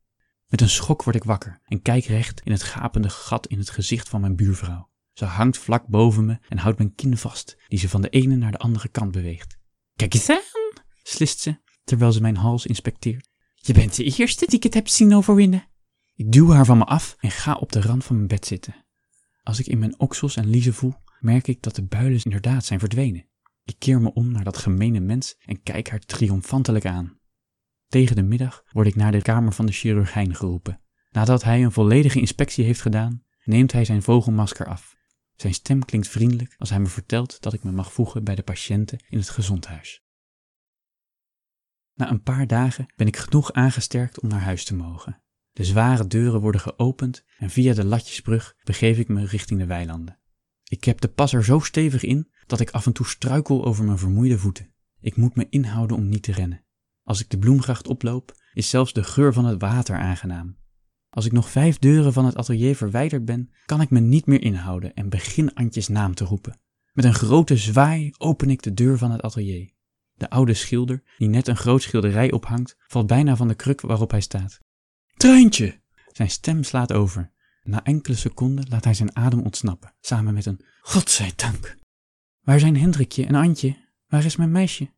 Met 0.48 0.62
een 0.62 0.70
schok 0.70 1.04
word 1.04 1.16
ik 1.16 1.24
wakker 1.24 1.60
en 1.64 1.82
kijk 1.82 2.06
recht 2.06 2.42
in 2.44 2.52
het 2.52 2.64
gapende 2.64 3.10
gat 3.10 3.48
in 3.48 3.58
het 3.58 3.70
gezicht 3.70 4.10
van 4.10 4.22
mijn 4.22 4.36
buurvrouw. 4.36 4.90
Ze 5.14 5.26
hangt 5.26 5.58
vlak 5.58 5.88
boven 5.88 6.26
me 6.26 6.40
en 6.48 6.58
houdt 6.58 6.78
mijn 6.78 6.96
kin 6.96 7.18
vast, 7.18 7.58
die 7.68 7.80
ze 7.80 7.90
van 7.90 8.02
de 8.02 8.10
ene 8.10 8.36
naar 8.36 8.52
de 8.52 8.58
andere 8.58 8.88
kant 8.88 9.12
beweegt. 9.12 9.58
Kijk 9.96 10.14
eens 10.14 10.30
aan, 10.30 10.42
slist 11.04 11.40
ze, 11.40 11.60
terwijl 11.84 12.12
ze 12.12 12.22
mijn 12.22 12.38
hals 12.38 12.66
inspecteert. 12.66 13.30
Je 13.56 13.74
bent 13.74 13.96
de 13.96 14.04
eerste 14.04 14.46
die 14.46 14.56
ik 14.56 14.64
het 14.64 14.74
heb 14.74 14.88
zien 14.88 15.16
overwinnen. 15.16 15.68
Ik 16.16 16.32
duw 16.32 16.52
haar 16.52 16.66
van 16.66 16.78
me 16.78 16.86
af 16.86 17.16
en 17.20 17.32
ga 17.32 17.54
op 17.54 17.72
de 17.72 17.82
rand 17.82 18.04
van 18.04 18.16
mijn 18.16 18.28
bed 18.28 18.46
zitten. 18.46 18.86
Als 19.44 19.60
ik 19.60 19.68
in 19.68 19.80
mijn 19.80 20.00
oksels 20.00 20.36
en 20.36 20.50
liezen 20.50 20.74
voel, 20.74 20.94
merk 21.20 21.48
ik 21.48 21.62
dat 21.62 21.76
de 21.76 21.84
builen 21.84 22.24
inderdaad 22.24 22.66
zijn 22.66 22.80
verdwenen. 22.80 23.29
Ik 23.70 23.80
keer 23.80 24.02
me 24.02 24.14
om 24.14 24.32
naar 24.32 24.44
dat 24.44 24.58
gemene 24.58 25.00
mens 25.00 25.36
en 25.46 25.64
kijk 25.64 25.90
haar 25.90 26.00
triomfantelijk 26.00 26.86
aan. 26.86 27.20
Tegen 27.88 28.16
de 28.16 28.22
middag 28.22 28.64
word 28.72 28.88
ik 28.88 28.96
naar 28.96 29.12
de 29.12 29.22
kamer 29.22 29.54
van 29.54 29.66
de 29.66 29.72
chirurgijn 29.72 30.36
geroepen. 30.36 30.82
Nadat 31.10 31.44
hij 31.44 31.64
een 31.64 31.72
volledige 31.72 32.20
inspectie 32.20 32.66
heeft 32.66 32.82
gedaan, 32.82 33.24
neemt 33.44 33.72
hij 33.72 33.86
zijn 33.86 34.02
vogelmasker 34.02 34.66
af. 34.66 34.96
Zijn 35.36 35.54
stem 35.54 35.86
klinkt 35.86 36.08
vriendelijk 36.08 36.56
als 36.58 36.70
hij 36.70 36.80
me 36.80 36.88
vertelt 36.88 37.42
dat 37.42 37.54
ik 37.54 37.64
me 37.64 37.72
mag 37.72 37.94
voegen 37.94 38.24
bij 38.24 38.36
de 38.36 38.44
patiënten 38.44 39.00
in 39.10 39.18
het 39.18 39.30
gezondhuis. 39.30 40.04
Na 41.94 42.10
een 42.10 42.24
paar 42.24 42.48
dagen 42.48 42.94
ben 42.96 43.08
ik 43.08 43.18
genoeg 43.18 43.54
aangesterkt 43.54 44.22
om 44.22 44.30
naar 44.30 44.42
huis 44.42 44.66
te 44.66 44.76
mogen. 44.76 45.22
De 45.52 45.64
zware 45.64 46.08
deuren 46.08 46.42
worden 46.42 46.62
geopend 46.62 47.24
en 47.38 47.50
via 47.50 47.74
de 47.74 47.86
latjesbrug 47.86 48.56
begeef 48.64 48.98
ik 48.98 49.08
me 49.08 49.26
richting 49.26 49.60
de 49.60 49.66
weilanden. 49.66 50.20
Ik 50.64 50.84
heb 50.84 51.00
de 51.00 51.08
pas 51.08 51.34
er 51.34 51.44
zo 51.44 51.60
stevig 51.60 52.04
in 52.04 52.32
dat 52.50 52.60
ik 52.60 52.72
af 52.72 52.86
en 52.86 52.94
toe 52.94 53.06
struikel 53.06 53.66
over 53.66 53.84
mijn 53.84 53.98
vermoeide 53.98 54.38
voeten. 54.38 54.74
Ik 55.00 55.16
moet 55.16 55.36
me 55.36 55.48
inhouden 55.50 55.98
om 55.98 56.10
niet 56.10 56.24
te 56.24 56.32
rennen. 56.32 56.64
Als 57.04 57.22
ik 57.22 57.30
de 57.30 57.38
bloemgracht 57.38 57.88
oploop, 57.88 58.36
is 58.54 58.70
zelfs 58.70 58.94
de 58.94 59.04
geur 59.04 59.34
van 59.34 59.46
het 59.46 59.62
water 59.62 59.98
aangenaam. 59.98 60.58
Als 61.10 61.26
ik 61.26 61.32
nog 61.32 61.50
vijf 61.50 61.78
deuren 61.78 62.14
van 62.14 62.26
het 62.26 62.36
atelier 62.36 62.76
verwijderd 62.76 63.26
ben, 63.26 63.52
kan 63.66 63.82
ik 63.82 63.90
me 63.90 64.00
niet 64.00 64.26
meer 64.26 64.42
inhouden 64.42 64.94
en 64.94 65.10
begin 65.10 65.54
Antjes 65.54 65.88
naam 65.88 66.16
te 66.16 66.24
roepen. 66.24 66.60
Met 66.94 67.06
een 67.06 67.14
grote 67.14 67.58
zwaai 67.58 68.12
open 68.18 68.50
ik 68.50 68.62
de 68.62 68.74
deur 68.74 68.98
van 68.98 69.12
het 69.12 69.22
atelier. 69.22 69.72
De 70.14 70.30
oude 70.30 70.54
schilder, 70.54 71.04
die 71.18 71.28
net 71.28 71.48
een 71.48 71.58
groot 71.58 71.82
schilderij 71.82 72.32
ophangt, 72.32 72.76
valt 72.88 73.08
bijna 73.08 73.36
van 73.36 73.48
de 73.48 73.56
kruk 73.56 73.82
waarop 73.82 74.12
hij 74.12 74.22
staat. 74.22 74.60
Treintje! 75.18 75.82
Zijn 76.08 76.30
stem 76.30 76.64
slaat 76.64 76.94
over. 76.94 77.32
Na 77.64 77.84
enkele 77.84 78.16
seconden 78.16 78.66
laat 78.70 78.84
hij 78.84 78.94
zijn 78.94 79.16
adem 79.16 79.42
ontsnappen, 79.42 79.94
samen 80.02 80.34
met 80.34 80.46
een 80.46 80.62
Godzijdank. 80.82 81.79
Waar 82.50 82.60
zijn 82.60 82.78
Hendrikje 82.78 83.26
en 83.26 83.36
Antje? 83.36 83.78
Waar 84.08 84.26
is 84.26 84.36
mijn 84.36 84.52
meisje? 84.52 84.94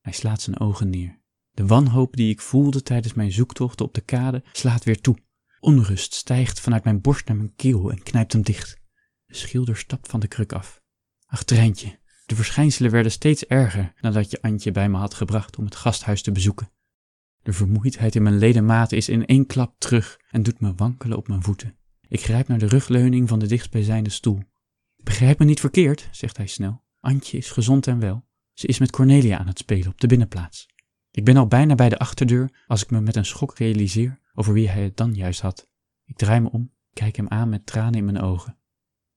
Hij 0.00 0.12
slaat 0.12 0.42
zijn 0.42 0.60
ogen 0.60 0.90
neer. 0.90 1.20
De 1.50 1.66
wanhoop 1.66 2.16
die 2.16 2.30
ik 2.30 2.40
voelde 2.40 2.82
tijdens 2.82 3.14
mijn 3.14 3.32
zoektocht 3.32 3.80
op 3.80 3.94
de 3.94 4.00
kade 4.00 4.42
slaat 4.52 4.84
weer 4.84 5.00
toe. 5.00 5.16
Onrust 5.60 6.14
stijgt 6.14 6.60
vanuit 6.60 6.84
mijn 6.84 7.00
borst 7.00 7.28
naar 7.28 7.36
mijn 7.36 7.54
keel 7.54 7.90
en 7.90 8.02
knijpt 8.02 8.32
hem 8.32 8.42
dicht. 8.42 8.80
De 9.26 9.34
schilder 9.34 9.76
stapt 9.76 10.08
van 10.08 10.20
de 10.20 10.28
kruk 10.28 10.52
af. 10.52 10.82
Ach, 11.26 11.42
Treintje, 11.42 11.98
de 12.26 12.34
verschijnselen 12.34 12.90
werden 12.90 13.12
steeds 13.12 13.46
erger 13.46 13.92
nadat 14.00 14.30
je 14.30 14.42
Antje 14.42 14.72
bij 14.72 14.88
me 14.88 14.96
had 14.96 15.14
gebracht 15.14 15.56
om 15.56 15.64
het 15.64 15.76
gasthuis 15.76 16.22
te 16.22 16.32
bezoeken. 16.32 16.70
De 17.42 17.52
vermoeidheid 17.52 18.14
in 18.14 18.22
mijn 18.22 18.38
ledematen 18.38 18.96
is 18.96 19.08
in 19.08 19.26
één 19.26 19.46
klap 19.46 19.74
terug 19.78 20.20
en 20.30 20.42
doet 20.42 20.60
me 20.60 20.74
wankelen 20.74 21.16
op 21.16 21.28
mijn 21.28 21.42
voeten. 21.42 21.76
Ik 22.08 22.20
grijp 22.20 22.48
naar 22.48 22.58
de 22.58 22.68
rugleuning 22.68 23.28
van 23.28 23.38
de 23.38 23.46
dichtstbijzijnde 23.46 24.10
stoel. 24.10 24.42
Begrijp 24.96 25.38
me 25.38 25.44
niet 25.44 25.60
verkeerd, 25.60 26.08
zegt 26.10 26.36
hij 26.36 26.46
snel. 26.46 26.86
Antje 27.00 27.38
is 27.38 27.50
gezond 27.50 27.86
en 27.86 27.98
wel. 27.98 28.26
Ze 28.52 28.66
is 28.66 28.78
met 28.78 28.90
Cornelia 28.90 29.38
aan 29.38 29.46
het 29.46 29.58
spelen 29.58 29.88
op 29.88 30.00
de 30.00 30.06
binnenplaats. 30.06 30.66
Ik 31.10 31.24
ben 31.24 31.36
al 31.36 31.46
bijna 31.46 31.74
bij 31.74 31.88
de 31.88 31.98
achterdeur 31.98 32.64
als 32.66 32.82
ik 32.82 32.90
me 32.90 33.00
met 33.00 33.16
een 33.16 33.24
schok 33.24 33.58
realiseer 33.58 34.20
over 34.34 34.52
wie 34.52 34.68
hij 34.68 34.82
het 34.82 34.96
dan 34.96 35.14
juist 35.14 35.40
had. 35.40 35.68
Ik 36.04 36.16
draai 36.16 36.40
me 36.40 36.50
om, 36.50 36.72
kijk 36.92 37.16
hem 37.16 37.28
aan 37.28 37.48
met 37.48 37.66
tranen 37.66 37.94
in 37.94 38.04
mijn 38.04 38.20
ogen. 38.20 38.58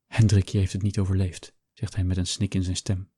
Hendrikje 0.07 0.57
heeft 0.57 0.73
het 0.73 0.81
niet 0.81 0.99
overleefd, 0.99 1.55
zegt 1.73 1.95
hij 1.95 2.03
met 2.03 2.17
een 2.17 2.27
snik 2.27 2.53
in 2.53 2.63
zijn 2.63 2.75
stem. 2.75 3.11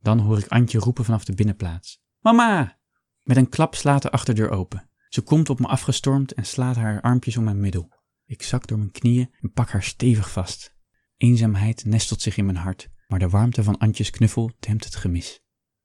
Dan 0.00 0.18
hoor 0.18 0.38
ik 0.38 0.46
Antje 0.46 0.78
roepen 0.78 1.04
vanaf 1.04 1.24
de 1.24 1.34
binnenplaats. 1.34 2.02
Mama! 2.20 2.78
Met 3.22 3.36
een 3.36 3.48
klap 3.48 3.74
slaat 3.74 4.02
de 4.02 4.10
achterdeur 4.10 4.50
open. 4.50 4.90
Ze 5.08 5.20
komt 5.20 5.50
op 5.50 5.60
me 5.60 5.66
afgestormd 5.66 6.32
en 6.34 6.46
slaat 6.46 6.76
haar 6.76 7.00
armpjes 7.00 7.36
om 7.36 7.44
mijn 7.44 7.60
middel. 7.60 7.92
Ik 8.24 8.42
zak 8.42 8.66
door 8.66 8.78
mijn 8.78 8.90
knieën 8.90 9.34
en 9.40 9.52
pak 9.52 9.70
haar 9.70 9.82
stevig 9.82 10.30
vast. 10.30 10.76
Eenzaamheid 11.16 11.84
nestelt 11.84 12.20
zich 12.20 12.36
in 12.36 12.44
mijn 12.44 12.56
hart, 12.56 12.90
maar 13.12 13.20
de 13.20 13.28
warmte 13.28 13.62
van 13.62 13.78
Antjes 13.78 14.10
knuffel 14.10 14.50
dempt 14.58 14.84
het 14.84 14.94
gemis. 14.94 15.40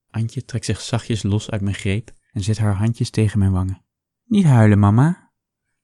Antje 0.10 0.46
trekt 0.46 0.66
zich 0.66 0.82
zachtjes 0.82 1.24
los 1.24 1.50
uit 1.50 1.62
mijn 1.62 1.76
greep 1.76 2.12
en 2.32 2.44
zet 2.44 2.58
haar 2.58 2.74
handjes 2.74 3.10
tegen 3.10 3.40
mijn 3.40 3.52
wangen. 3.52 3.86
Niet 4.24 4.46
huilen, 4.46 4.80
mama. 4.80 5.34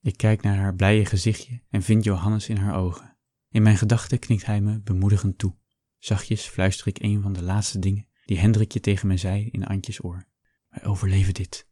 Ik 0.01 0.17
kijk 0.17 0.41
naar 0.41 0.57
haar 0.57 0.75
blije 0.75 1.05
gezichtje 1.05 1.61
en 1.69 1.81
vind 1.81 2.03
Johannes 2.03 2.49
in 2.49 2.57
haar 2.57 2.75
ogen. 2.75 3.17
In 3.49 3.61
mijn 3.61 3.77
gedachten 3.77 4.19
knikt 4.19 4.45
hij 4.45 4.61
me 4.61 4.81
bemoedigend 4.81 5.37
toe. 5.37 5.55
Zachtjes 5.97 6.45
fluister 6.45 6.87
ik 6.87 7.01
een 7.01 7.21
van 7.21 7.33
de 7.33 7.43
laatste 7.43 7.79
dingen 7.79 8.07
die 8.25 8.39
Hendrikje 8.39 8.79
tegen 8.79 9.07
me 9.07 9.17
zei 9.17 9.49
in 9.51 9.65
Antjes 9.65 10.03
oor. 10.03 10.27
Wij 10.69 10.85
overleven 10.85 11.33
dit. 11.33 11.67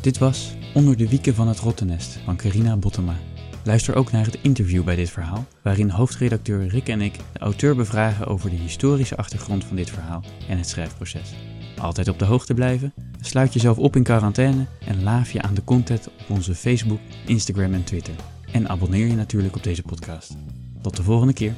Dit 0.00 0.18
was 0.18 0.56
Onder 0.74 0.96
de 0.96 1.08
wieken 1.08 1.34
van 1.34 1.48
het 1.48 1.58
Rottennest 1.58 2.18
van 2.24 2.36
Carina 2.36 2.76
Bottema. 2.76 3.35
Luister 3.66 3.94
ook 3.94 4.12
naar 4.12 4.24
het 4.24 4.38
interview 4.42 4.84
bij 4.84 4.96
dit 4.96 5.10
verhaal, 5.10 5.46
waarin 5.62 5.90
hoofdredacteur 5.90 6.66
Rick 6.66 6.88
en 6.88 7.00
ik 7.00 7.16
de 7.32 7.38
auteur 7.38 7.76
bevragen 7.76 8.26
over 8.26 8.50
de 8.50 8.56
historische 8.56 9.16
achtergrond 9.16 9.64
van 9.64 9.76
dit 9.76 9.90
verhaal 9.90 10.22
en 10.48 10.56
het 10.56 10.68
schrijfproces. 10.68 11.34
Altijd 11.78 12.08
op 12.08 12.18
de 12.18 12.24
hoogte 12.24 12.54
blijven, 12.54 12.94
sluit 13.20 13.52
jezelf 13.52 13.78
op 13.78 13.96
in 13.96 14.02
quarantaine 14.02 14.66
en 14.86 15.02
laaf 15.02 15.32
je 15.32 15.42
aan 15.42 15.54
de 15.54 15.64
content 15.64 16.08
op 16.08 16.30
onze 16.36 16.54
Facebook, 16.54 17.00
Instagram 17.26 17.74
en 17.74 17.84
Twitter. 17.84 18.14
En 18.52 18.68
abonneer 18.68 19.06
je 19.06 19.14
natuurlijk 19.14 19.56
op 19.56 19.62
deze 19.62 19.82
podcast. 19.82 20.36
Tot 20.82 20.96
de 20.96 21.02
volgende 21.02 21.32
keer. 21.32 21.54